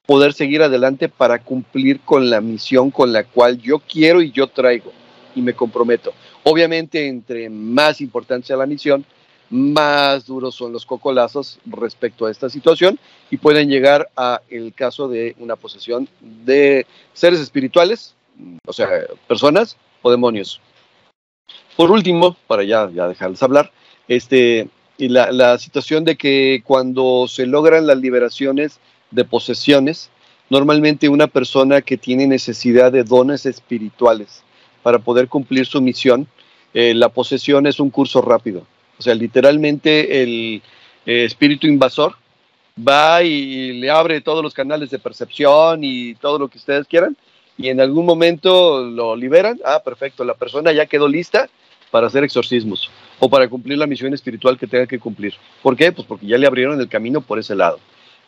[0.05, 4.47] poder seguir adelante para cumplir con la misión con la cual yo quiero y yo
[4.47, 4.91] traigo
[5.35, 6.13] y me comprometo.
[6.43, 9.05] Obviamente, entre más importancia la misión,
[9.49, 12.99] más duros son los cocolazos respecto a esta situación
[13.31, 18.15] y pueden llegar a el caso de una posesión de seres espirituales,
[18.65, 18.87] o sea,
[19.27, 20.61] personas o demonios.
[21.75, 23.71] Por último, para ya, ya dejarles hablar,
[24.07, 28.79] este, y la, la situación de que cuando se logran las liberaciones
[29.11, 30.09] de posesiones,
[30.49, 34.43] normalmente una persona que tiene necesidad de dones espirituales
[34.83, 36.27] para poder cumplir su misión,
[36.73, 38.65] eh, la posesión es un curso rápido.
[38.99, 40.61] O sea, literalmente el
[41.05, 42.15] eh, espíritu invasor
[42.77, 47.17] va y le abre todos los canales de percepción y todo lo que ustedes quieran,
[47.57, 49.59] y en algún momento lo liberan.
[49.65, 51.49] Ah, perfecto, la persona ya quedó lista
[51.91, 55.33] para hacer exorcismos o para cumplir la misión espiritual que tenga que cumplir.
[55.61, 55.91] ¿Por qué?
[55.91, 57.79] Pues porque ya le abrieron el camino por ese lado.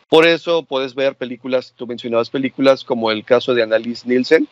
[0.08, 4.46] Por eso puedes ver películas, tú mencionabas películas como el caso de Annalise Nielsen,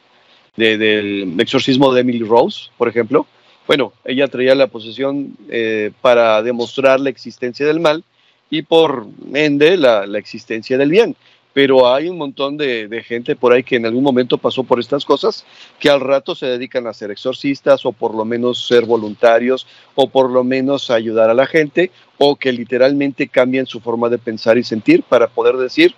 [0.56, 3.26] del exorcismo de Emily Rose, por ejemplo.
[3.70, 8.02] Bueno, ella traía la posesión eh, para demostrar la existencia del mal
[8.50, 11.14] y por ende la, la existencia del bien
[11.52, 15.04] pero hay un montón de, gente por ahí que en algún momento pasó por estas
[15.04, 15.44] cosas,
[15.78, 20.08] que al rato se dedican a ser exorcistas o por lo menos ser voluntarios o
[20.08, 24.58] por lo menos ayudar a la gente o que literalmente cambian su forma de pensar
[24.58, 25.94] y sentir para poder decir,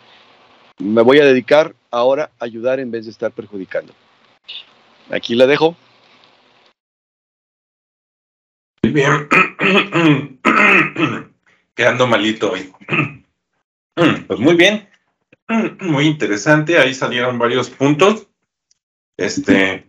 [0.79, 3.95] me voy a dedicar ahora a ayudar en vez de estar perjudicando.
[5.11, 5.75] Aquí la dejo.
[8.83, 9.28] Muy bien.
[11.74, 12.72] Quedando malito hoy.
[13.95, 14.89] Pues muy bien.
[15.80, 18.26] Muy interesante, ahí salieron varios puntos.
[19.18, 19.87] Este,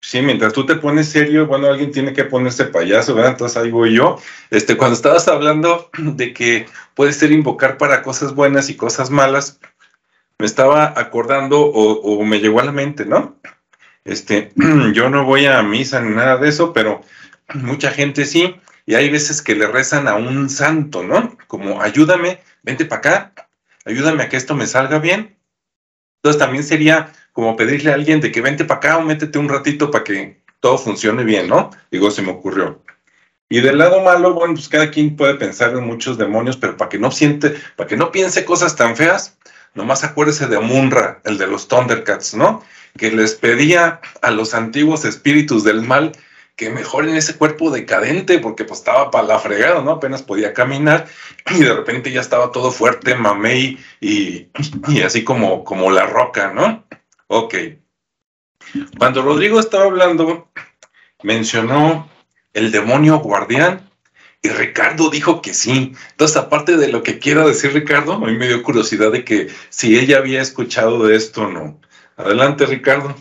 [0.00, 3.32] sí, mientras tú te pones serio, bueno, alguien tiene que ponerse payaso, ¿verdad?
[3.32, 4.20] Entonces ahí voy yo.
[4.50, 9.58] Este, cuando estabas hablando de que puede ser invocar para cosas buenas y cosas malas,
[10.38, 13.36] me estaba acordando o, o me llegó a la mente, ¿no?
[14.04, 14.52] Este,
[14.92, 17.02] yo no voy a misa ni nada de eso, pero
[17.54, 21.36] mucha gente sí, y hay veces que le rezan a un santo, ¿no?
[21.46, 23.32] Como ayúdame, vente para acá,
[23.84, 25.36] ayúdame a que esto me salga bien.
[26.16, 29.48] Entonces también sería como pedirle a alguien de que vente para acá o métete un
[29.48, 31.70] ratito para que todo funcione bien, ¿no?
[31.90, 32.82] Digo, se me ocurrió.
[33.48, 36.88] Y del lado malo, bueno, pues cada quien puede pensar en muchos demonios, pero para
[36.88, 39.36] que no siente, para que no piense cosas tan feas,
[39.74, 42.64] nomás acuérdese de Munra, el de los Thundercats, ¿no?
[42.96, 46.12] Que les pedía a los antiguos espíritus del mal
[46.56, 49.92] que mejoren ese cuerpo decadente, porque pues estaba para la fregada, ¿no?
[49.92, 51.06] Apenas podía caminar
[51.50, 54.48] y de repente ya estaba todo fuerte, mamey y,
[54.88, 56.84] y así como, como la roca, ¿no?
[57.28, 57.54] Ok.
[58.98, 60.50] Cuando Rodrigo estaba hablando,
[61.22, 62.08] mencionó
[62.52, 63.90] el demonio guardián
[64.42, 65.92] y Ricardo dijo que sí.
[66.10, 69.48] Entonces, aparte de lo que quiera decir Ricardo, a mí me dio curiosidad de que
[69.68, 71.80] si ella había escuchado de esto o no.
[72.16, 73.16] Adelante, Ricardo.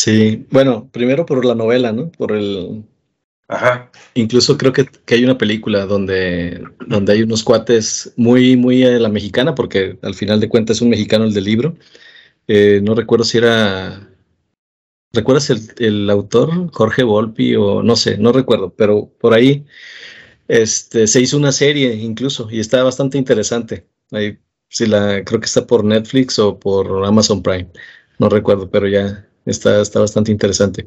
[0.00, 2.12] Sí, bueno, primero por la novela, ¿no?
[2.12, 2.84] Por el...
[3.48, 3.90] Ajá.
[4.14, 8.90] Incluso creo que, que hay una película donde, donde hay unos cuates muy, muy a
[9.00, 11.76] la mexicana, porque al final de cuentas es un mexicano el del libro.
[12.46, 14.08] Eh, no recuerdo si era...
[15.12, 16.70] ¿Recuerdas el, el, autor?
[16.72, 19.66] Jorge Volpi o no sé, no recuerdo, pero por ahí
[20.48, 23.88] este, se hizo una serie incluso y está bastante interesante.
[24.12, 24.38] Ahí,
[24.68, 27.68] si la, creo que está por Netflix o por Amazon Prime,
[28.18, 30.86] no recuerdo, pero ya, Está, está bastante interesante.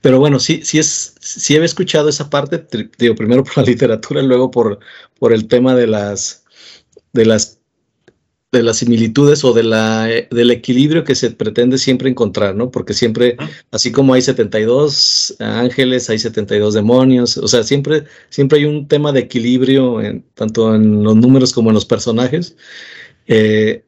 [0.00, 2.66] Pero bueno, sí, sí, es, sí había escuchado esa parte,
[2.98, 4.80] digo, primero por la literatura, luego por,
[5.18, 6.44] por el tema de las,
[7.12, 7.60] de las
[8.52, 12.70] de las similitudes o de la, del equilibrio que se pretende siempre encontrar, ¿no?
[12.70, 13.36] Porque siempre,
[13.70, 19.12] así como hay 72 ángeles, hay 72 demonios, o sea, siempre, siempre hay un tema
[19.12, 22.56] de equilibrio, en, tanto en los números como en los personajes.
[23.26, 23.84] Eh,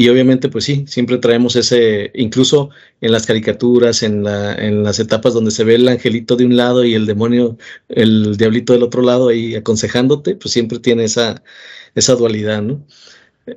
[0.00, 2.70] y obviamente, pues sí, siempre traemos ese, incluso
[3.00, 6.56] en las caricaturas, en, la, en las etapas donde se ve el angelito de un
[6.56, 11.42] lado y el demonio, el diablito del otro lado ahí aconsejándote, pues siempre tiene esa,
[12.16, 12.86] dualidad, ¿no?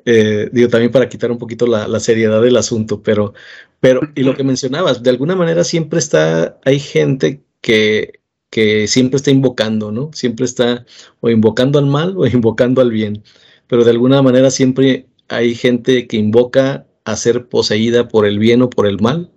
[0.06, 3.36] Eh, digo, también para quitar un poquito la, la, seriedad del asunto, pero,
[3.80, 9.18] pero, y lo que mencionabas, de alguna manera siempre está, hay gente que, que siempre
[9.18, 10.12] está invocando, ¿no?
[10.14, 10.86] Siempre está
[11.20, 13.24] o invocando al mal o invocando al bien,
[13.68, 18.62] pero de alguna manera siempre hay gente que invoca a ser poseída por el bien
[18.62, 19.32] o por el mal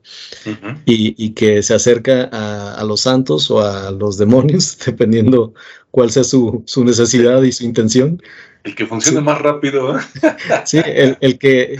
[0.85, 5.55] y, que se acerca a, los santos o a los demonios, dependiendo
[5.91, 8.23] cuál sea su, necesidad y su intención.
[8.65, 9.97] El que funcione más rápido.
[9.97, 10.03] ¿eh?
[10.67, 11.79] sí, el, que,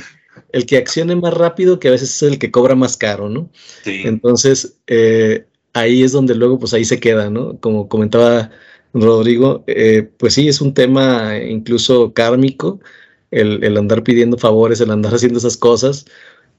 [0.53, 3.51] el que accione más rápido, que a veces es el que cobra más caro, ¿no?
[3.83, 4.03] Sí.
[4.05, 5.45] Entonces, eh,
[5.75, 7.59] ahí es donde luego, pues ahí se queda, ¿no?
[7.61, 8.51] Como comentaba
[8.95, 12.81] Rodrigo, eh, pues sí, es un tema incluso kármico
[13.35, 16.07] el, andar pidiendo favores, el andar haciendo esas cosas.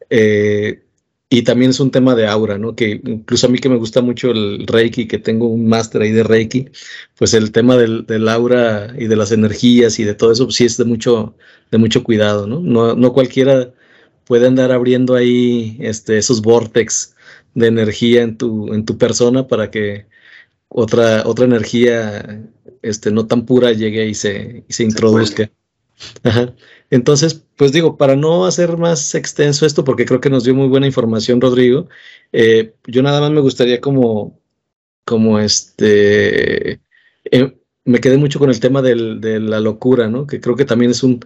[0.09, 0.81] Eh,
[1.29, 2.75] y también es un tema de aura, ¿no?
[2.75, 6.11] Que incluso a mí que me gusta mucho el Reiki, que tengo un máster ahí
[6.11, 6.69] de Reiki,
[7.17, 10.55] pues el tema del, del, aura y de las energías y de todo eso, pues
[10.57, 11.35] sí es de mucho,
[11.71, 12.59] de mucho cuidado, ¿no?
[12.59, 13.73] No, no cualquiera
[14.25, 17.15] puede andar abriendo ahí este, esos vortex
[17.55, 20.05] de energía en tu, en tu persona para que
[20.69, 22.43] otra, otra energía
[22.81, 25.49] este, no tan pura llegue y se, y se introduzca.
[26.89, 30.67] Entonces, pues digo, para no hacer más extenso esto, porque creo que nos dio muy
[30.67, 31.87] buena información Rodrigo,
[32.31, 34.39] eh, yo nada más me gustaría como,
[35.05, 36.81] como este,
[37.31, 38.95] eh, me quedé mucho con el tema de
[39.39, 40.27] la locura, ¿no?
[40.27, 41.19] Que creo que también es un,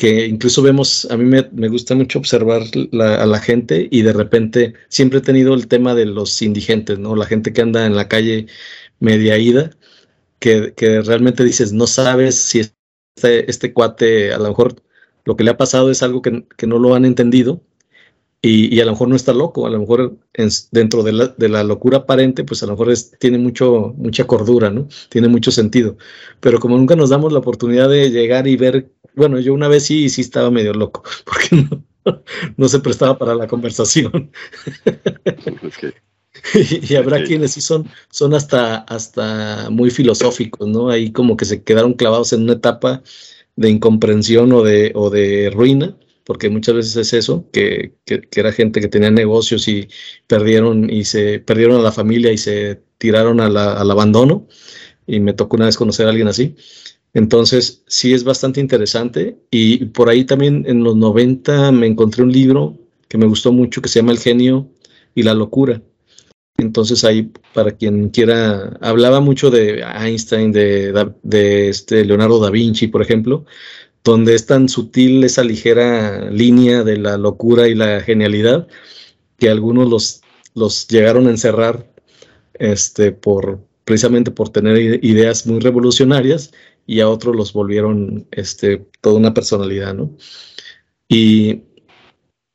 [0.00, 4.72] que incluso vemos, a mí me, gusta mucho observar a la gente y de repente
[4.88, 7.14] siempre he tenido el tema de los indigentes, ¿no?
[7.16, 8.46] La gente que anda en la calle
[8.98, 9.70] media ida,
[10.38, 12.60] que, que realmente dices, no sabes si
[13.16, 14.76] este, este cuate a lo mejor
[15.24, 17.62] lo que le ha pasado es algo que, que no lo han entendido
[18.42, 20.16] y, a lo mejor no está loco, a lo mejor
[20.70, 24.70] dentro de la, de la, locura aparente, pues a lo mejor tiene mucho, mucha cordura,
[24.70, 24.88] ¿no?
[25.10, 25.98] Tiene mucho sentido.
[26.40, 29.84] Pero como nunca nos damos la oportunidad de llegar y ver, bueno, yo una vez
[29.84, 31.68] sí, sí estaba medio loco, porque
[32.04, 32.22] no,
[32.56, 34.30] no se prestaba para la conversación.
[36.88, 40.90] y, habrá quienes sí son, son hasta, hasta muy filosóficos, ¿no?
[40.90, 43.02] Ahí como que se quedaron clavados en una etapa
[43.56, 45.96] de incomprensión o de, o de ruina
[46.30, 49.88] porque muchas veces es eso, que, era gente que tenía negocios y
[50.28, 54.46] perdieron y se perdieron a la familia y se tiraron al abandono.
[55.08, 56.54] Y me tocó una vez conocer a alguien así.
[57.14, 59.38] Entonces, sí es bastante interesante.
[59.50, 62.78] Y por ahí también en los 90 me encontré un libro
[63.08, 64.70] que me gustó mucho que se llama El genio
[65.16, 65.82] y la locura.
[66.60, 73.02] Entonces ahí, para quien quiera, hablaba mucho de Einstein, de, este Leonardo da Vinci, por
[73.02, 73.44] ejemplo,
[74.04, 78.68] donde es tan sutil esa ligera línea de la locura y la genialidad
[79.38, 80.22] que algunos los,
[80.54, 81.90] los llegaron a encerrar
[82.54, 86.52] este, por, precisamente por tener ideas muy revolucionarias
[86.86, 90.16] y a otros los volvieron este, toda una personalidad, ¿no?
[91.08, 91.62] Y,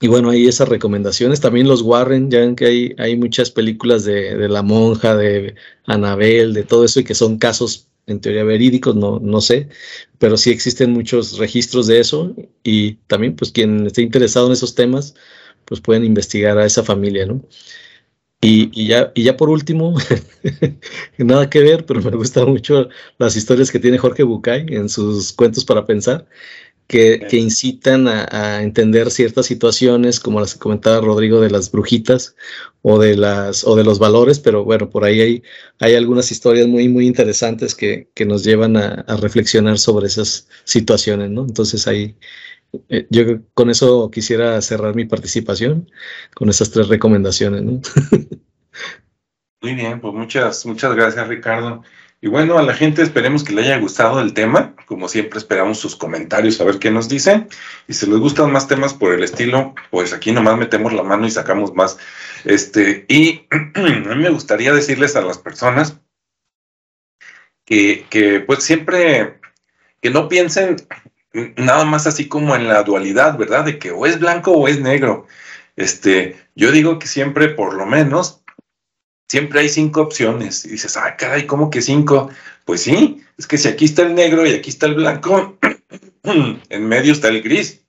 [0.01, 1.41] y bueno, hay esas recomendaciones.
[1.41, 5.55] También los Warren, ya ven que hay, hay muchas películas de, de la monja, de
[5.85, 9.69] Anabel, de todo eso, y que son casos en teoría verídicos, no, no sé,
[10.19, 14.75] pero sí existen muchos registros de eso y también pues quien esté interesado en esos
[14.75, 15.15] temas,
[15.65, 17.41] pues pueden investigar a esa familia, ¿no?
[18.41, 19.95] Y, ya, y ya por último,
[21.17, 25.33] nada que ver, pero me gustan mucho las historias que tiene Jorge Bucay en sus
[25.33, 26.27] cuentos para pensar
[26.87, 32.35] que, incitan a, entender ciertas situaciones, como las que comentaba Rodrigo de las brujitas
[32.81, 35.43] o de las o de los valores, pero bueno, por ahí hay,
[35.79, 41.41] hay algunas historias muy, muy interesantes que, nos llevan a, reflexionar sobre esas situaciones, ¿no?
[41.41, 42.15] Entonces ahí
[42.89, 43.23] eh, yo
[43.53, 45.89] con eso quisiera cerrar mi participación
[46.35, 47.81] con esas tres recomendaciones, ¿no?
[49.61, 51.81] Muy bien, pues muchas, muchas gracias, Ricardo.
[52.25, 54.73] Y bueno, a la gente esperemos que le haya gustado el tema.
[54.87, 57.47] Como siempre, esperamos sus comentarios a ver qué nos dicen.
[57.87, 61.27] Y si les gustan más temas por el estilo, pues aquí nomás metemos la mano
[61.27, 61.99] y sacamos más.
[62.43, 63.45] Este, y
[63.75, 65.99] me gustaría decirles a las personas
[67.63, 69.39] que, que pues siempre
[70.01, 70.77] que no piensen
[71.57, 73.65] nada más así como en la dualidad, ¿verdad?
[73.65, 75.27] De que o es blanco o es negro.
[75.75, 78.41] Este, yo digo que siempre, por lo menos,
[79.27, 80.65] siempre hay cinco opciones.
[80.65, 82.29] Y dices, ah, caray, ¿cómo que cinco?
[82.65, 85.57] Pues sí, es que si aquí está el negro y aquí está el blanco,
[86.23, 87.81] en medio está el gris.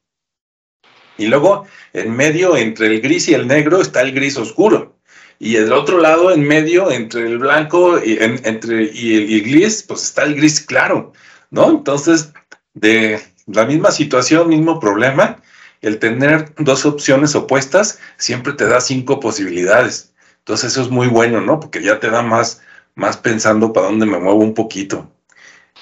[1.18, 4.98] Y luego, en medio, entre el gris y el negro, está el gris oscuro.
[5.38, 10.02] Y del otro lado, en medio, entre el blanco y, entre, y el gris, pues
[10.02, 11.12] está el gris claro,
[11.50, 11.70] ¿no?
[11.70, 12.32] Entonces,
[12.74, 15.42] de la misma situación, mismo problema,
[15.82, 20.14] el tener dos opciones opuestas siempre te da cinco posibilidades.
[20.46, 21.58] Entonces eso es muy bueno, ¿no?
[21.58, 22.62] Porque ya te da más,
[22.94, 25.10] más pensando para dónde me muevo un poquito.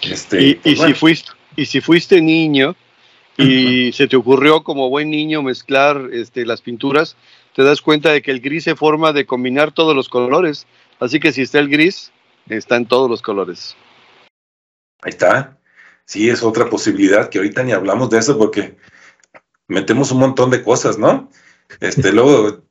[0.00, 2.74] Este, y, pues si fuiste, y si fuiste niño
[3.36, 7.14] y se te ocurrió como buen niño mezclar este, las pinturas,
[7.54, 10.66] te das cuenta de que el gris se forma de combinar todos los colores.
[10.98, 12.10] Así que si está el gris,
[12.48, 13.76] está en todos los colores.
[15.02, 15.58] Ahí está.
[16.06, 18.78] Sí, es otra posibilidad que ahorita ni hablamos de eso porque
[19.68, 21.30] metemos un montón de cosas, ¿no?
[21.80, 22.64] Este, luego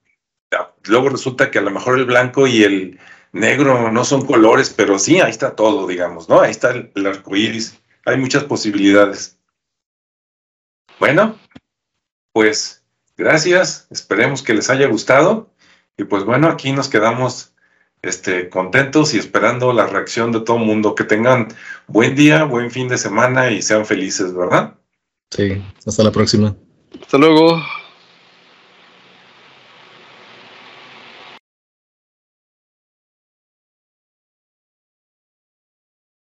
[0.85, 2.99] luego resulta que a lo mejor el blanco y el
[3.33, 6.39] negro no son colores, pero sí, ahí está todo, digamos, ¿no?
[6.39, 7.79] Ahí está el, arco iris.
[8.05, 9.37] Hay muchas posibilidades.
[10.99, 11.37] Bueno,
[12.31, 12.83] pues
[13.17, 13.87] gracias.
[13.89, 15.49] Esperemos que les haya gustado.
[15.97, 17.53] Y pues bueno, aquí nos quedamos
[18.01, 20.95] este, contentos y esperando la reacción de todo el mundo.
[20.95, 21.47] Que tengan
[21.87, 24.75] buen día, buen fin de semana y sean felices, ¿verdad?
[25.31, 26.55] Sí, hasta la próxima.
[27.01, 27.59] Hasta luego.